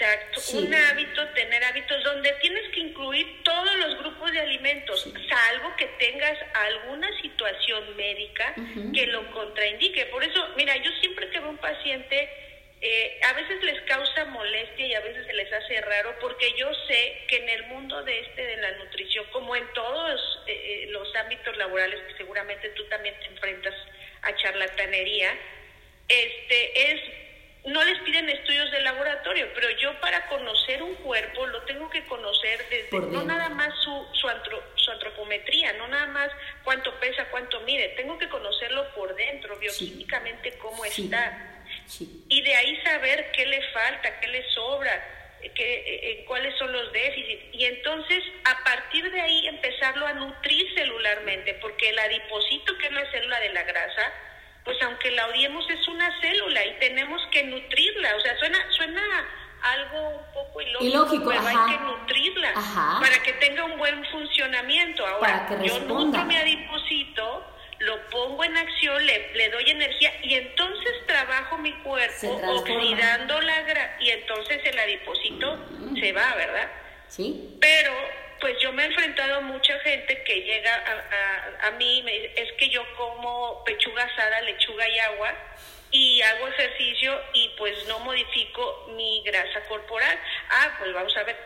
Exacto, 0.00 0.40
un 0.56 0.72
hábito, 0.72 1.28
tener 1.34 1.62
hábitos 1.62 2.02
donde 2.04 2.32
tienes 2.40 2.66
que 2.70 2.80
incluir 2.80 3.42
todos 3.42 3.74
los 3.76 3.98
grupos 3.98 4.32
de 4.32 4.40
alimentos, 4.40 5.12
salvo 5.28 5.76
que 5.76 5.84
tengas 5.98 6.38
alguna 6.54 7.08
situación 7.20 7.96
médica 7.96 8.54
que 8.94 9.06
lo 9.08 9.30
contraindique. 9.30 10.06
Por 10.06 10.24
eso, 10.24 10.48
mira, 10.56 10.74
yo 10.78 10.90
siempre 11.00 11.28
que 11.28 11.38
veo 11.38 11.50
un 11.50 11.58
paciente 11.58 12.30
eh, 12.80 13.20
a 13.24 13.34
veces 13.34 13.62
les 13.62 13.78
causa 13.82 14.24
molestia 14.24 14.86
y 14.86 14.94
a 14.94 15.00
veces 15.00 15.26
se 15.26 15.34
les 15.34 15.52
hace 15.52 15.82
raro 15.82 16.14
porque 16.18 16.50
yo 16.56 16.72
sé 16.88 17.24
que 17.28 17.36
en 17.36 17.48
el 17.50 17.64
mundo 17.64 18.02
de 18.02 18.20
este 18.20 18.42
de 18.42 18.56
la 18.56 18.70
nutrición, 18.78 19.26
como 19.32 19.54
en 19.54 19.70
todos 19.74 20.42
eh, 20.46 20.86
los 20.88 21.14
ámbitos 21.16 21.54
laborales 21.58 22.00
que 22.08 22.16
seguramente 22.16 22.70
tú 22.70 22.84
también 22.84 23.14
te 23.20 23.26
enfrentas 23.26 23.74
a 24.22 24.34
charlatanería, 24.34 25.36
este 26.08 26.92
es 26.92 27.00
no 27.66 27.84
les 27.84 27.98
piden 28.00 28.28
estudios 28.28 28.70
de 28.70 28.80
laboratorio, 28.82 29.48
pero 29.54 29.68
yo 29.70 29.98
para 30.00 30.26
conocer 30.28 30.82
un 30.82 30.94
cuerpo 30.96 31.46
lo 31.46 31.62
tengo 31.62 31.90
que 31.90 32.04
conocer 32.06 32.64
desde 32.70 32.98
no 33.08 33.22
nada 33.24 33.50
más 33.50 33.74
su, 33.82 34.06
su, 34.14 34.28
su, 34.76 34.90
antropometría, 34.90 35.74
no 35.74 35.86
nada 35.88 36.06
más 36.06 36.30
cuánto 36.64 36.94
pesa, 37.00 37.26
cuánto 37.30 37.60
mide, 37.60 37.88
tengo 37.96 38.18
que 38.18 38.28
conocerlo 38.28 38.88
por 38.94 39.14
dentro, 39.14 39.56
bioquímicamente 39.58 40.56
cómo 40.58 40.84
está. 40.84 41.46
Y 42.28 42.42
de 42.42 42.54
ahí 42.54 42.80
saber 42.82 43.30
qué 43.32 43.46
le 43.46 43.62
falta, 43.72 44.20
qué 44.20 44.28
le 44.28 44.48
sobra, 44.52 45.36
qué, 45.54 45.74
eh, 45.74 46.10
eh, 46.10 46.24
cuáles 46.26 46.56
son 46.56 46.72
los 46.72 46.92
déficits. 46.92 47.42
Y 47.52 47.64
entonces, 47.64 48.22
a 48.44 48.64
partir 48.64 49.10
de 49.10 49.20
ahí, 49.20 49.48
empezarlo 49.48 50.06
a 50.06 50.14
nutrir 50.14 50.72
celularmente, 50.74 51.54
porque 51.54 51.90
el 51.90 51.98
adipocito, 51.98 52.78
que 52.78 52.86
es 52.86 52.92
la 52.92 53.10
célula 53.10 53.40
de 53.40 53.50
la 53.50 53.62
grasa, 53.64 54.12
pues 54.64 54.76
aunque 54.82 55.10
la 55.12 55.26
odiemos 55.28 55.68
es 55.70 55.86
una 55.88 56.20
célula 56.20 56.64
y 56.66 56.78
tenemos 56.78 57.20
que 57.30 57.42
nutrirla. 57.44 58.16
O 58.16 58.20
sea, 58.20 58.36
suena, 58.38 58.58
suena 58.70 59.02
algo 59.62 60.08
un 60.08 60.32
poco 60.32 60.60
ilógico, 60.60 61.28
pero 61.28 61.46
hay 61.46 61.72
que 61.72 61.84
nutrirla 61.84 62.52
para 63.00 63.22
que 63.22 63.32
tenga 63.34 63.64
un 63.64 63.78
buen 63.78 64.04
funcionamiento. 64.06 65.06
Ahora, 65.06 65.48
yo 65.62 65.80
nutro 65.80 66.24
mi 66.24 66.36
adipocito, 66.36 67.46
lo 67.78 68.00
pongo 68.10 68.44
en 68.44 68.56
acción, 68.56 69.04
le, 69.06 69.32
le 69.34 69.48
doy 69.50 69.70
energía 69.70 70.12
y 70.22 70.34
entonces 70.34 71.06
trabajo 71.06 71.58
mi 71.58 71.72
cuerpo 71.82 72.40
oxidando 72.46 73.40
la 73.40 73.62
grasa 73.62 73.96
y 74.00 74.10
entonces 74.10 74.60
el 74.64 74.78
adipocito 74.78 75.58
se 75.98 76.12
va, 76.12 76.34
¿verdad? 76.34 76.68
Sí. 77.08 77.56
Pero 77.60 77.92
pues 78.40 78.58
yo 78.60 78.72
me 78.72 78.82
he 78.82 78.86
enfrentado 78.86 79.36
a 79.36 79.40
mucha 79.40 79.78
gente 79.80 80.22
que 80.24 80.42
llega 80.42 80.74
a, 80.74 81.68
a, 81.68 81.70
mí 81.72 81.98
y 81.98 82.02
me 82.02 82.12
dice, 82.12 82.32
es 82.36 82.52
que 82.54 82.68
yo 82.70 82.84
como 82.96 83.62
pechuga 83.64 84.04
asada, 84.04 84.40
lechuga 84.42 84.88
y 84.88 84.98
agua 84.98 85.34
y 85.90 86.22
hago 86.22 86.48
ejercicio 86.48 87.20
y 87.34 87.50
pues 87.58 87.86
no 87.86 87.98
modifico 88.00 88.92
mi 88.96 89.22
grasa 89.24 89.60
corporal. 89.68 90.18
Ah, 90.50 90.76
pues 90.78 90.92
vamos 90.92 91.16
a 91.16 91.24
ver, 91.24 91.36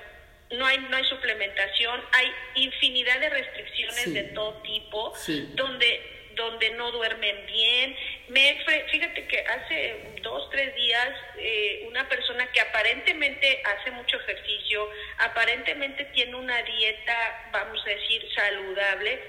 no 0.53 0.67
hay, 0.67 0.79
no 0.79 0.97
hay 0.97 1.05
suplementación, 1.05 2.03
hay 2.13 2.33
infinidad 2.55 3.19
de 3.21 3.31
restricciones 3.31 4.15
de 4.15 4.23
todo 4.35 4.63
tipo, 4.63 5.13
donde 5.55 6.24
donde 6.35 6.71
no 6.71 6.91
duermen 6.93 7.47
bien. 7.47 7.97
Me, 8.29 8.65
fíjate 8.91 9.27
que 9.27 9.41
hace 9.41 9.97
dos, 10.23 10.49
tres 10.51 10.75
días 10.75 11.11
eh, 11.39 11.85
una 11.89 12.09
persona 12.09 12.51
que 12.53 12.61
aparentemente 12.61 13.63
hace 13.65 13.91
mucho 13.93 14.19
ejercicio, 14.21 14.89
aparentemente 15.19 16.05
tiene 16.07 16.35
una 16.35 16.63
dieta, 16.63 17.49
vamos 17.53 17.81
a 17.87 17.91
decir, 17.91 18.27
saludable, 18.35 19.21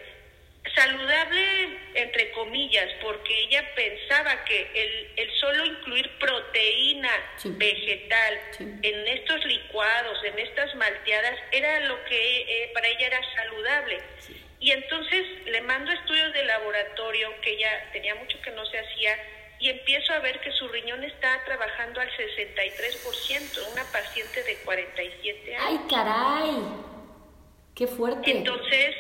saludable 0.74 1.79
entre 1.93 2.31
comillas, 2.31 2.89
porque 3.01 3.38
ella 3.43 3.63
pensaba 3.75 4.43
que 4.45 4.71
el, 4.74 5.12
el 5.15 5.31
solo 5.39 5.65
incluir 5.65 6.09
proteína 6.19 7.12
vegetal 7.43 8.39
en 8.59 9.07
estos 9.07 9.45
licuados, 9.45 10.24
en 10.24 10.39
estas 10.39 10.74
malteadas, 10.75 11.38
era 11.51 11.81
lo 11.81 12.03
que 12.05 12.41
eh, 12.41 12.71
para 12.74 12.88
ella 12.88 13.07
era 13.07 13.21
saludable. 13.35 14.00
Y 14.65 14.72
entonces 14.72 15.24
le 15.45 15.62
mando 15.62 15.91
estudios 15.91 16.34
de 16.34 16.43
laboratorio 16.43 17.29
que 17.43 17.55
ya 17.55 17.69
tenía 17.93 18.15
mucho 18.15 18.41
que 18.41 18.50
no 18.50 18.65
se 18.65 18.79
hacía 18.79 19.15
y 19.60 19.69
empiezo 19.69 20.12
a 20.12 20.17
ver 20.17 20.41
que 20.41 20.51
su 20.53 20.67
riñón 20.69 21.03
está 21.03 21.39
trabajando 21.45 22.01
al 22.01 22.10
63%, 22.10 23.72
una 23.74 23.84
paciente 23.91 24.41
de 24.41 24.55
47 24.65 25.55
años. 25.55 25.67
¡Ay, 25.69 25.79
caray! 25.88 26.57
¡Qué 27.75 27.86
fuerte! 27.86 28.39
Entonces, 28.39 28.95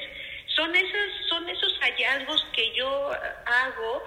son 0.55 0.75
esos, 0.75 1.27
son 1.29 1.49
esos 1.49 1.79
hallazgos 1.79 2.45
que 2.53 2.71
yo 2.75 3.11
hago 3.47 4.03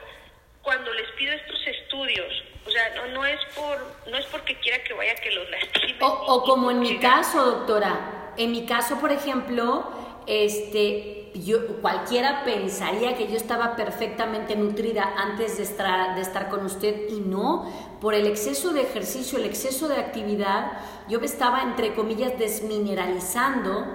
cuando 0.62 0.94
les 0.94 1.10
pido 1.16 1.32
estos 1.32 1.66
estudios. 1.66 2.44
O 2.66 2.70
sea, 2.70 2.94
no, 2.94 3.06
no 3.06 3.26
es 3.26 3.40
por 3.56 3.96
no 4.08 4.16
es 4.16 4.26
porque 4.26 4.54
quiera 4.60 4.80
que 4.84 4.94
vaya 4.94 5.16
que 5.16 5.32
los 5.32 5.50
lastimen. 5.50 6.02
O, 6.02 6.06
o 6.06 6.44
como 6.44 6.70
en 6.70 6.78
mi 6.78 7.00
caso, 7.00 7.44
doctora. 7.44 8.32
En 8.36 8.52
mi 8.52 8.64
caso, 8.64 9.00
por 9.00 9.10
ejemplo, 9.10 9.97
este 10.28 11.18
yo, 11.34 11.80
cualquiera 11.80 12.44
pensaría 12.44 13.16
que 13.16 13.28
yo 13.28 13.36
estaba 13.36 13.76
perfectamente 13.76 14.56
nutrida 14.56 15.14
antes 15.16 15.56
de 15.58 15.62
estar, 15.62 16.14
de 16.14 16.22
estar 16.22 16.48
con 16.48 16.64
usted 16.64 17.08
y 17.10 17.20
no, 17.20 17.70
por 18.00 18.14
el 18.14 18.26
exceso 18.26 18.72
de 18.72 18.82
ejercicio, 18.82 19.38
el 19.38 19.44
exceso 19.44 19.88
de 19.88 19.96
actividad, 19.96 20.72
yo 21.08 21.20
me 21.20 21.26
estaba, 21.26 21.62
entre 21.62 21.94
comillas, 21.94 22.38
desmineralizando 22.38 23.86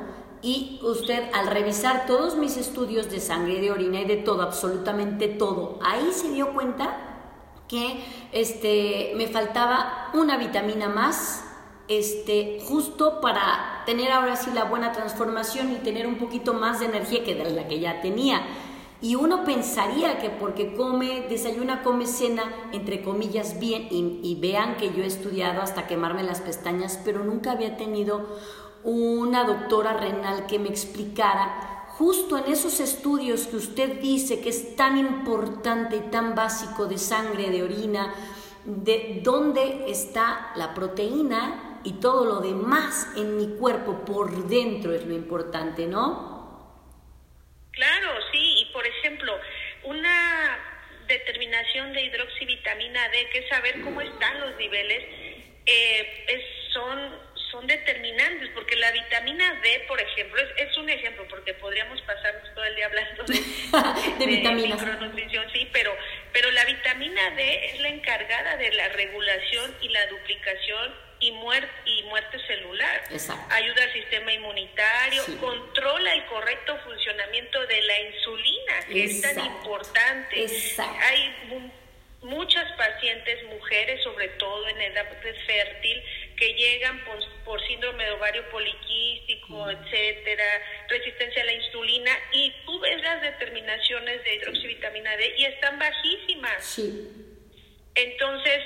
y 0.41 0.79
usted 0.83 1.29
al 1.33 1.47
revisar 1.47 2.05
todos 2.05 2.35
mis 2.35 2.57
estudios 2.57 3.09
de 3.09 3.19
sangre, 3.19 3.61
de 3.61 3.71
orina 3.71 4.01
y 4.01 4.05
de 4.05 4.17
todo, 4.17 4.41
absolutamente 4.41 5.27
todo, 5.27 5.79
ahí 5.83 6.11
se 6.11 6.31
dio 6.31 6.53
cuenta 6.53 7.09
que 7.67 8.03
este, 8.31 9.13
me 9.15 9.27
faltaba 9.27 10.11
una 10.13 10.37
vitamina 10.37 10.89
más 10.89 11.45
este, 11.87 12.59
justo 12.67 13.21
para 13.21 13.72
tener 13.85 14.11
ahora 14.11 14.35
sí 14.35 14.51
la 14.53 14.65
buena 14.65 14.91
transformación 14.91 15.71
y 15.71 15.75
tener 15.75 16.07
un 16.07 16.17
poquito 16.17 16.53
más 16.53 16.79
de 16.79 16.87
energía 16.87 17.23
que 17.23 17.35
la 17.35 17.67
que 17.67 17.79
ya 17.79 18.01
tenía. 18.01 18.41
Y 19.01 19.15
uno 19.15 19.43
pensaría 19.43 20.19
que 20.19 20.29
porque 20.29 20.75
come, 20.75 21.27
desayuna, 21.29 21.83
come, 21.83 22.05
cena, 22.05 22.43
entre 22.71 23.01
comillas, 23.03 23.59
bien, 23.59 23.87
y, 23.91 24.21
y, 24.23 24.39
vean 24.39 24.77
que 24.77 24.93
yo 24.93 25.03
he 25.03 25.07
estudiado 25.07 25.61
hasta 25.61 25.87
quemarme 25.87 26.23
las 26.23 26.39
pestañas, 26.39 26.99
pero 27.03 27.23
nunca 27.23 27.51
había 27.51 27.75
tenido 27.75 28.25
una 28.85 29.43
doctora 29.43 29.93
renal 29.93 30.45
que 30.45 30.57
me 30.57 30.69
explicara 30.69 31.73
justo 31.97 32.37
en 32.37 32.51
esos 32.51 32.79
estudios 32.79 33.47
que 33.47 33.57
usted 33.57 34.01
dice 34.01 34.39
que 34.39 34.49
es 34.49 34.75
tan 34.75 34.97
importante 34.97 35.97
y 35.97 36.09
tan 36.09 36.33
básico 36.33 36.85
de 36.85 36.97
sangre, 36.97 37.51
de 37.51 37.63
orina, 37.63 38.13
de 38.65 39.21
dónde 39.23 39.85
está 39.87 40.51
la 40.55 40.73
proteína 40.73 41.72
y 41.83 41.99
todo 41.99 42.25
lo 42.25 42.39
demás 42.39 43.07
en 43.17 43.37
mi 43.37 43.57
cuerpo 43.57 44.05
por 44.05 44.47
dentro 44.47 44.93
es 44.93 45.05
lo 45.05 45.13
importante, 45.13 45.85
¿no? 45.85 46.33
Claro, 47.71 48.09
sí, 48.31 48.61
y 48.61 48.65
por 48.71 48.85
ejemplo, 48.85 49.37
una 49.83 50.59
determinación 51.07 51.91
de 51.93 52.03
hidroxivitamina 52.03 53.09
D, 53.09 53.29
que 53.31 53.39
es 53.39 53.49
saber 53.49 53.81
cómo 53.81 54.01
están 54.01 54.39
los 54.39 54.55
niveles, 54.57 55.03
eh, 55.65 56.43
son, 56.71 57.19
son 57.51 57.67
determinantes, 57.67 58.49
porque 58.53 58.75
la 58.75 58.91
vitamina 58.91 59.59
D, 59.61 59.85
por 59.87 59.99
ejemplo, 59.99 60.41
es, 60.57 60.77
un 60.77 60.89
ejemplo, 60.89 61.25
porque 61.29 61.53
podríamos 61.55 62.01
pasarnos 62.01 62.53
todo 62.53 62.63
el 62.65 62.75
día 62.75 62.85
hablando 62.85 63.23
de, 63.27 63.35
de, 64.19 64.25
vitaminas. 64.25 64.81
micronutrición, 64.81 65.45
sí, 65.51 65.67
pero, 65.71 65.95
pero 66.31 66.51
la 66.51 66.65
vitamina 66.65 67.31
D 67.31 67.65
es 67.65 67.79
la 67.79 67.89
encargada 67.89 68.57
de 68.57 68.71
la 68.73 68.89
regulación 68.89 69.75
y 69.81 69.89
la 69.89 70.05
duplicación 70.07 70.93
y 71.23 71.31
muerte, 71.31 71.69
y 71.85 72.03
muerte 72.03 72.37
celular. 72.45 73.01
Ayuda 73.49 73.83
al 73.83 73.93
sistema 73.93 74.33
inmunitario, 74.33 75.23
controla 75.39 76.13
el 76.13 76.25
correcto 76.25 76.77
funcionamiento 76.83 77.65
de 77.65 77.81
la 77.81 77.99
insulina, 78.01 78.85
que 78.91 79.03
es 79.05 79.21
tan 79.21 79.39
importante. 79.39 80.45
Hay 81.01 81.35
muchas 82.23 82.69
pacientes, 82.73 83.41
mujeres 83.45 84.03
sobre 84.03 84.27
todo 84.29 84.67
en 84.67 84.81
edad 84.81 85.05
fértil, 85.45 86.03
que 86.35 86.53
llegan 86.55 87.01
por, 87.45 87.67
síndrome 87.67 88.03
de 88.03 88.11
ovario 88.11 88.49
poliquístico, 88.49 89.69
etcétera, 89.69 90.43
resistencia 90.89 91.41
a 91.41 91.45
la 91.45 91.53
insulina, 91.53 92.11
y 92.33 92.53
tú 92.65 92.79
ves 92.81 93.01
las 93.01 93.21
determinaciones 93.21 94.21
de 94.25 94.35
hidroxivitamina 94.35 95.15
D 95.15 95.35
y 95.37 95.45
están 95.45 95.79
bajísimas. 95.79 96.65
Sí. 96.65 97.32
Entonces, 97.95 98.63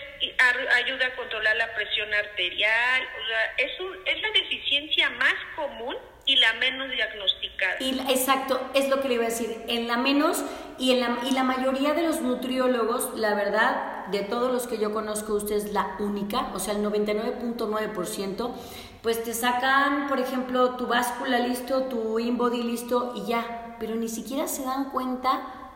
ayuda 0.75 1.07
a 1.07 1.15
controlar 1.15 1.55
la 1.57 1.73
presión 1.73 2.13
arterial. 2.13 3.03
O 3.03 3.27
sea, 3.27 3.65
es, 3.65 3.79
un, 3.79 4.07
es 4.07 4.21
la 4.21 4.31
deficiencia 4.31 5.09
más 5.11 5.35
común 5.55 5.95
y 6.25 6.35
la 6.37 6.53
menos 6.53 6.89
diagnosticada. 6.91 7.75
Y, 7.79 7.99
exacto, 8.11 8.69
es 8.73 8.89
lo 8.89 9.01
que 9.01 9.07
le 9.07 9.13
iba 9.15 9.25
a 9.25 9.29
decir. 9.29 9.63
En 9.67 9.87
la 9.87 9.97
menos 9.97 10.43
y, 10.77 10.91
en 10.91 10.99
la, 11.01 11.17
y 11.25 11.31
la 11.31 11.43
mayoría 11.43 11.93
de 11.93 12.03
los 12.03 12.21
nutriólogos, 12.21 13.17
la 13.17 13.33
verdad, 13.33 14.07
de 14.07 14.21
todos 14.21 14.51
los 14.51 14.67
que 14.67 14.77
yo 14.77 14.93
conozco, 14.93 15.33
usted 15.33 15.55
es 15.55 15.73
la 15.73 15.95
única, 15.99 16.51
o 16.53 16.59
sea, 16.59 16.73
el 16.73 16.83
99.9%, 16.83 18.53
pues 19.01 19.23
te 19.23 19.33
sacan, 19.33 20.07
por 20.07 20.19
ejemplo, 20.19 20.75
tu 20.75 20.87
báscula 20.87 21.39
listo, 21.39 21.83
tu 21.83 22.19
InBody 22.19 22.63
listo 22.63 23.13
y 23.15 23.27
ya, 23.27 23.75
pero 23.79 23.95
ni 23.95 24.09
siquiera 24.09 24.47
se 24.47 24.63
dan 24.63 24.91
cuenta 24.91 25.66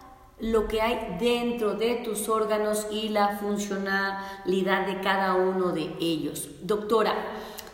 lo 0.42 0.68
que 0.68 0.82
hay 0.82 1.18
dentro 1.20 1.76
de 1.76 1.96
tus 1.96 2.28
órganos 2.28 2.88
y 2.92 3.10
la 3.10 3.38
funcionalidad 3.38 4.88
de 4.88 5.00
cada 5.02 5.36
uno 5.36 5.72
de 5.72 5.94
ellos. 6.00 6.50
Doctora, 6.64 7.14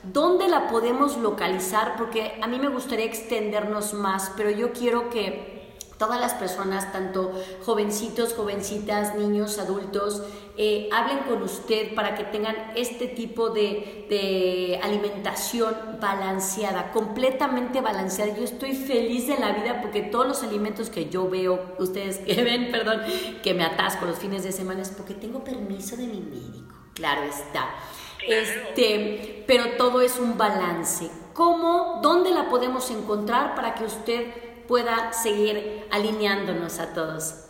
¿dónde 0.03 0.47
la 0.47 0.67
podemos 0.67 1.17
localizar? 1.17 1.95
Porque 1.97 2.37
a 2.41 2.47
mí 2.47 2.59
me 2.59 2.69
gustaría 2.69 3.05
extendernos 3.05 3.93
más, 3.93 4.33
pero 4.35 4.49
yo 4.49 4.73
quiero 4.73 5.09
que 5.09 5.56
todas 5.97 6.19
las 6.19 6.33
personas, 6.33 6.91
tanto 6.91 7.31
jovencitos, 7.65 8.33
jovencitas, 8.33 9.15
niños, 9.15 9.57
adultos, 9.59 10.23
eh, 10.57 10.89
hablen 10.91 11.19
con 11.19 11.43
usted 11.43 11.93
para 11.93 12.15
que 12.15 12.23
tengan 12.23 12.55
este 12.75 13.07
tipo 13.07 13.49
de, 13.49 14.05
de, 14.09 14.79
alimentación 14.81 15.75
balanceada, 16.01 16.91
completamente 16.91 17.81
balanceada. 17.81 18.35
Yo 18.35 18.43
estoy 18.43 18.73
feliz 18.73 19.27
de 19.27 19.37
la 19.37 19.51
vida 19.51 19.81
porque 19.81 20.01
todos 20.01 20.27
los 20.27 20.43
alimentos 20.43 20.89
que 20.89 21.09
yo 21.09 21.29
veo, 21.29 21.75
ustedes 21.77 22.17
que 22.17 22.41
ven, 22.43 22.71
perdón, 22.71 23.01
que 23.43 23.53
me 23.53 23.63
atasco 23.63 24.05
los 24.05 24.17
fines 24.17 24.43
de 24.43 24.51
semana 24.51 24.81
es 24.81 24.89
porque 24.89 25.13
tengo 25.13 25.43
permiso 25.43 25.95
de 25.95 26.07
mi 26.07 26.19
médico. 26.19 26.75
Claro 26.93 27.23
está. 27.23 27.69
Este, 28.27 29.43
pero 29.47 29.77
todo 29.77 30.01
es 30.01 30.17
un 30.17 30.37
balance. 30.37 31.09
¿Cómo, 31.33 31.99
dónde 32.01 32.31
la 32.31 32.49
podemos 32.49 32.89
encontrar 32.89 33.53
para 33.53 33.75
que 33.75 33.83
usted 33.83 34.46
pueda 34.67 35.13
seguir 35.13 35.85
alineándonos 35.91 36.79
a 36.79 36.93
todos. 36.93 37.47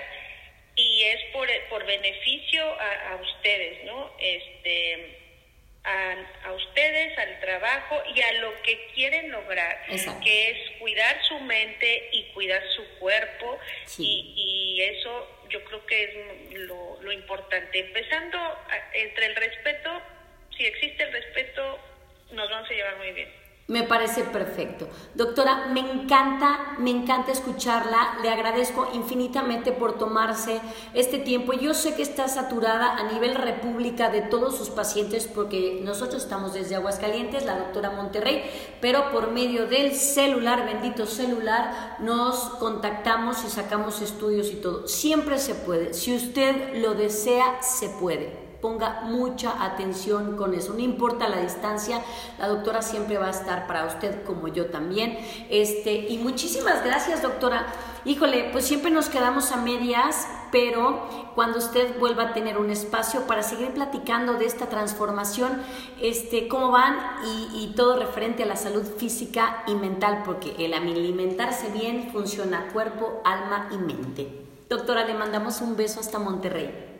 y 0.76 1.04
es 1.04 1.22
por, 1.32 1.48
por 1.70 1.86
beneficio 1.86 2.63
a, 2.80 3.15
ustedes, 3.15 3.86
¿no? 3.86 4.12
Este, 4.20 5.20
a, 5.84 6.52
ustedes, 6.52 7.18
al 7.18 7.39
trabajo 7.39 8.02
y 8.13 8.22
a 8.22 8.34
lo 8.34 8.62
que 8.63 8.88
quieren 8.94 9.32
lograr, 9.32 9.86
que 10.24 10.50
es 10.50 10.72
cuidar 10.80 11.24
su 11.24 11.39
mente 11.39 12.10
y 12.12 12.24
cuidar 12.34 12.62
su 12.76 12.84
cuerpo 13.00 13.60
y, 13.98 14.34
y, 14.36 14.82
eso 14.82 15.41
yo 15.50 15.63
creo 15.63 15.86
que 15.86 16.04
es 16.04 16.60
lo, 16.68 17.02
lo 17.02 17.12
importante. 17.12 17.80
Empezando 17.80 18.38
entre 18.94 19.28
el 19.28 19.36
respeto, 19.36 20.02
si 20.58 20.65
existe 20.65 21.04
el 21.04 21.13
respeto, 21.13 21.80
nos 22.32 22.50
vamos 22.50 22.70
a 22.70 22.74
llevar 22.74 22.98
muy 22.98 23.12
bien. 23.12 23.44
Me 23.67 23.82
parece 23.82 24.23
perfecto. 24.23 24.88
Doctora, 25.15 25.69
me 25.73 25.80
encanta, 25.80 26.75
me 26.78 26.91
encanta 26.91 27.32
escucharla. 27.32 28.19
Le 28.21 28.30
agradezco 28.30 28.89
infinitamente 28.93 29.71
por 29.71 29.97
tomarse 29.97 30.62
este 30.93 31.17
tiempo. 31.17 31.51
Yo 31.51 31.73
sé 31.73 31.95
que 31.95 32.04
está 32.04 32.28
saturada 32.28 32.95
a 32.95 33.12
nivel 33.12 33.34
república 33.34 34.12
de 34.12 34.21
todos 34.21 34.56
sus 34.56 34.69
pacientes 34.69 35.25
porque 35.25 35.80
nosotros 35.84 36.21
estamos 36.21 36.54
desde 36.54 36.75
Aguascalientes, 36.75 37.43
la 37.43 37.58
doctora 37.58 37.89
Monterrey, 37.89 38.43
pero 38.82 39.10
por 39.12 39.32
medio 39.32 39.65
del 39.65 39.95
celular, 39.95 40.63
bendito 40.63 41.08
celular, 41.08 41.97
nos 42.01 42.36
contactamos 42.60 43.43
y 43.45 43.49
sacamos 43.49 43.99
estudios 43.99 44.51
y 44.51 44.58
todo. 44.58 44.88
Siempre 44.88 45.39
se 45.39 45.56
puede. 45.56 45.95
Si 45.95 46.15
usted 46.15 46.84
lo 46.84 46.93
desea, 46.93 47.63
se 47.63 47.89
puede 47.89 48.44
ponga 48.65 49.01
mucha 49.04 49.63
atención 49.63 50.36
con 50.36 50.56
eso. 50.56 50.73
No 50.73 50.80
importa 50.80 51.30
la 51.30 51.38
distancia, 51.38 52.01
la 52.39 52.47
doctora 52.47 52.82
siempre 52.82 53.19
va 53.19 53.28
a 53.28 53.30
estar 53.30 53.67
para 53.67 53.86
usted 53.86 54.23
como 54.23 54.47
yo 54.47 54.71
también. 54.71 55.19
Este, 55.51 55.93
y 56.10 56.17
muchísimas 56.17 56.84
gracias, 56.84 57.21
doctora. 57.21 57.67
Híjole, 58.06 58.49
pues 58.51 58.65
siempre 58.65 58.89
nos 58.89 59.08
quedamos 59.08 59.51
a 59.51 59.58
medias, 59.58 60.28
pero 60.51 61.08
cuando 61.36 61.60
usted 61.60 61.99
vuelva 61.99 62.23
a 62.23 62.34
tener 62.34 62.58
un 62.58 62.71
espacio 62.71 63.28
para 63.28 63.43
seguir 63.43 63.69
platicando 63.71 64.34
de 64.34 64.45
esta 64.45 64.67
transformación, 64.67 65.62
este, 66.01 66.47
cómo 66.47 66.71
van 66.71 66.97
y, 67.23 67.65
y 67.65 67.75
todo 67.75 67.99
referente 67.99 68.41
a 68.41 68.45
la 68.47 68.56
salud 68.56 68.84
física 68.97 69.63
y 69.67 69.75
mental, 69.75 70.23
porque 70.25 70.56
el 70.58 70.73
alimentarse 70.73 71.69
bien 71.69 72.10
funciona 72.12 72.69
cuerpo, 72.73 73.21
alma 73.23 73.69
y 73.71 73.78
mente. 73.78 74.28
Doctora, 74.69 75.06
le 75.06 75.13
mandamos 75.13 75.62
un 75.62 75.75
beso 75.75 75.99
hasta 75.99 76.17
Monterrey. 76.17 76.94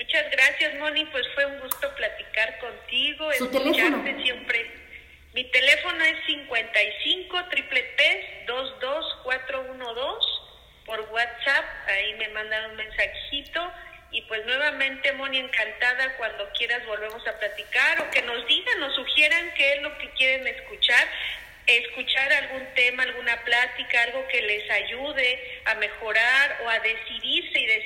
Muchas 0.00 0.30
gracias, 0.30 0.74
Moni. 0.76 1.04
Pues 1.06 1.26
fue 1.34 1.44
un 1.44 1.60
gusto 1.60 1.94
platicar 1.94 2.58
contigo. 2.58 3.30
¿Su 3.34 3.50
teléfono? 3.50 4.02
siempre. 4.22 4.66
Mi 5.34 5.44
teléfono 5.44 6.02
es 6.02 6.16
55 6.24 7.44
triple 7.50 7.82
22412 8.46 10.26
por 10.86 11.00
WhatsApp. 11.12 11.64
Ahí 11.86 12.14
me 12.14 12.28
mandan 12.28 12.70
un 12.70 12.76
mensajito. 12.76 13.70
Y 14.10 14.22
pues 14.22 14.46
nuevamente, 14.46 15.12
Moni, 15.12 15.36
encantada 15.36 16.16
cuando 16.16 16.48
quieras 16.56 16.84
volvemos 16.86 17.28
a 17.28 17.38
platicar 17.38 18.00
o 18.00 18.10
que 18.10 18.22
nos 18.22 18.46
digan, 18.46 18.80
nos 18.80 18.94
sugieran 18.94 19.52
qué 19.54 19.74
es 19.74 19.82
lo 19.82 19.98
que 19.98 20.08
quieren 20.12 20.46
escuchar 20.46 21.06
escuchar 21.76 22.32
algún 22.32 22.66
tema, 22.74 23.02
alguna 23.02 23.36
plática, 23.44 24.02
algo 24.02 24.26
que 24.28 24.42
les 24.42 24.68
ayude 24.70 25.60
a 25.66 25.74
mejorar 25.76 26.60
o 26.64 26.68
a 26.68 26.78
decidirse 26.80 27.09
y 27.09 27.09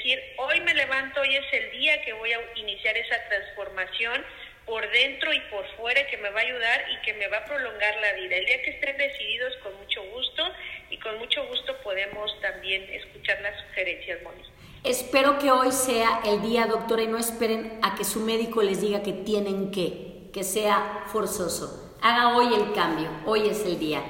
decir, 0.05 0.23
hoy 0.37 0.61
me 0.61 0.75
levanto, 0.75 1.21
hoy 1.21 1.35
es 1.35 1.45
el 1.53 1.71
día 1.79 2.03
que 2.05 2.13
voy 2.13 2.31
a 2.33 2.39
iniciar 2.57 2.97
esa 2.97 3.17
transformación 3.29 4.23
por 4.67 4.89
dentro 4.91 5.33
y 5.33 5.41
por 5.51 5.67
fuera 5.77 6.07
que 6.07 6.17
me 6.19 6.31
va 6.31 6.41
a 6.41 6.43
ayudar 6.43 6.85
y 6.93 7.05
que 7.05 7.15
me 7.15 7.29
va 7.29 7.39
a 7.39 7.45
prolongar 7.45 7.95
la 8.01 8.13
vida. 8.15 8.37
El 8.37 8.47
día 8.47 8.63
que 8.63 8.71
estén 8.71 8.97
decididos, 8.97 9.55
con 9.63 9.75
mucho 9.77 10.03
gusto 10.13 10.43
y 10.91 10.99
con 10.99 11.19
mucho 11.19 11.47
gusto 11.47 11.77
podemos 11.83 12.39
también 12.41 12.83
escuchar 12.91 13.41
las 13.41 13.59
sugerencias, 13.63 14.23
Moni. 14.23 14.43
Espero 14.85 15.39
que 15.39 15.51
hoy 15.51 15.73
sea 15.73 16.21
el 16.27 16.43
día, 16.43 16.67
doctora, 16.67 17.03
y 17.03 17.07
no 17.07 17.19
esperen 17.19 17.79
a 17.83 17.95
que 17.95 18.05
su 18.05 18.21
médico 18.21 18.63
les 18.63 18.83
diga 18.83 19.03
que 19.03 19.13
tienen 19.13 19.71
que, 19.71 20.31
que 20.33 20.45
sea 20.45 21.05
forzoso 21.07 21.97
Haga 22.03 22.37
hoy 22.37 22.55
el 22.55 22.75
cambio, 22.75 23.09
hoy 23.25 23.49
es 23.49 23.65
el 23.65 23.79
día. 23.79 24.03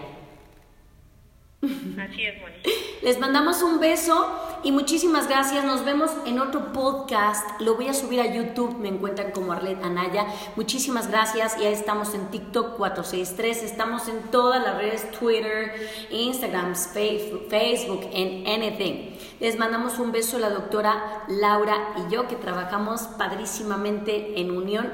Así 1.62 2.26
es, 2.26 2.40
Moni. 2.40 2.56
Les 3.02 3.18
mandamos 3.20 3.62
un 3.62 3.78
beso 3.78 4.53
y 4.64 4.72
muchísimas 4.72 5.28
gracias. 5.28 5.64
Nos 5.64 5.84
vemos 5.84 6.10
en 6.24 6.40
otro 6.40 6.72
podcast. 6.72 7.60
Lo 7.60 7.76
voy 7.76 7.88
a 7.88 7.94
subir 7.94 8.20
a 8.20 8.26
YouTube. 8.26 8.78
Me 8.78 8.88
encuentran 8.88 9.30
como 9.30 9.52
Arlet 9.52 9.84
Anaya. 9.84 10.26
Muchísimas 10.56 11.08
gracias. 11.08 11.58
Ya 11.58 11.68
estamos 11.68 12.14
en 12.14 12.30
TikTok 12.30 12.76
463. 12.76 13.62
Estamos 13.62 14.08
en 14.08 14.22
todas 14.30 14.62
las 14.62 14.76
redes: 14.76 15.10
Twitter, 15.12 15.74
Instagram, 16.10 16.74
Facebook, 16.74 17.46
Facebook 17.50 18.08
en 18.12 18.46
Anything. 18.46 19.16
Les 19.38 19.58
mandamos 19.58 19.98
un 19.98 20.12
beso 20.12 20.38
a 20.38 20.40
la 20.40 20.50
doctora 20.50 21.24
Laura 21.28 21.94
y 21.98 22.12
yo 22.12 22.26
que 22.26 22.36
trabajamos 22.36 23.02
padrísimamente 23.18 24.40
en 24.40 24.50
unión 24.50 24.92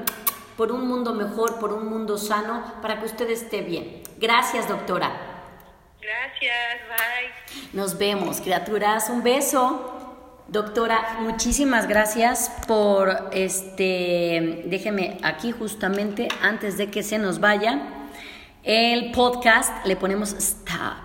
por 0.57 0.73
un 0.73 0.85
mundo 0.85 1.13
mejor, 1.13 1.59
por 1.59 1.71
un 1.71 1.87
mundo 1.87 2.17
sano, 2.17 2.61
para 2.81 2.99
que 2.99 3.05
usted 3.05 3.29
esté 3.29 3.61
bien. 3.61 4.03
Gracias, 4.19 4.67
doctora. 4.67 5.30
Gracias, 6.11 6.81
bye. 6.89 7.69
Nos 7.73 7.97
vemos, 7.97 8.41
criaturas. 8.41 9.09
Un 9.09 9.23
beso. 9.23 9.97
Doctora, 10.47 11.19
muchísimas 11.21 11.87
gracias 11.87 12.51
por 12.67 13.29
este, 13.31 14.63
déjeme 14.65 15.17
aquí 15.23 15.53
justamente 15.53 16.27
antes 16.41 16.77
de 16.77 16.91
que 16.91 17.03
se 17.03 17.17
nos 17.17 17.39
vaya 17.39 17.81
el 18.63 19.11
podcast, 19.11 19.85
le 19.85 19.95
ponemos 19.95 20.33
stop. 20.33 20.97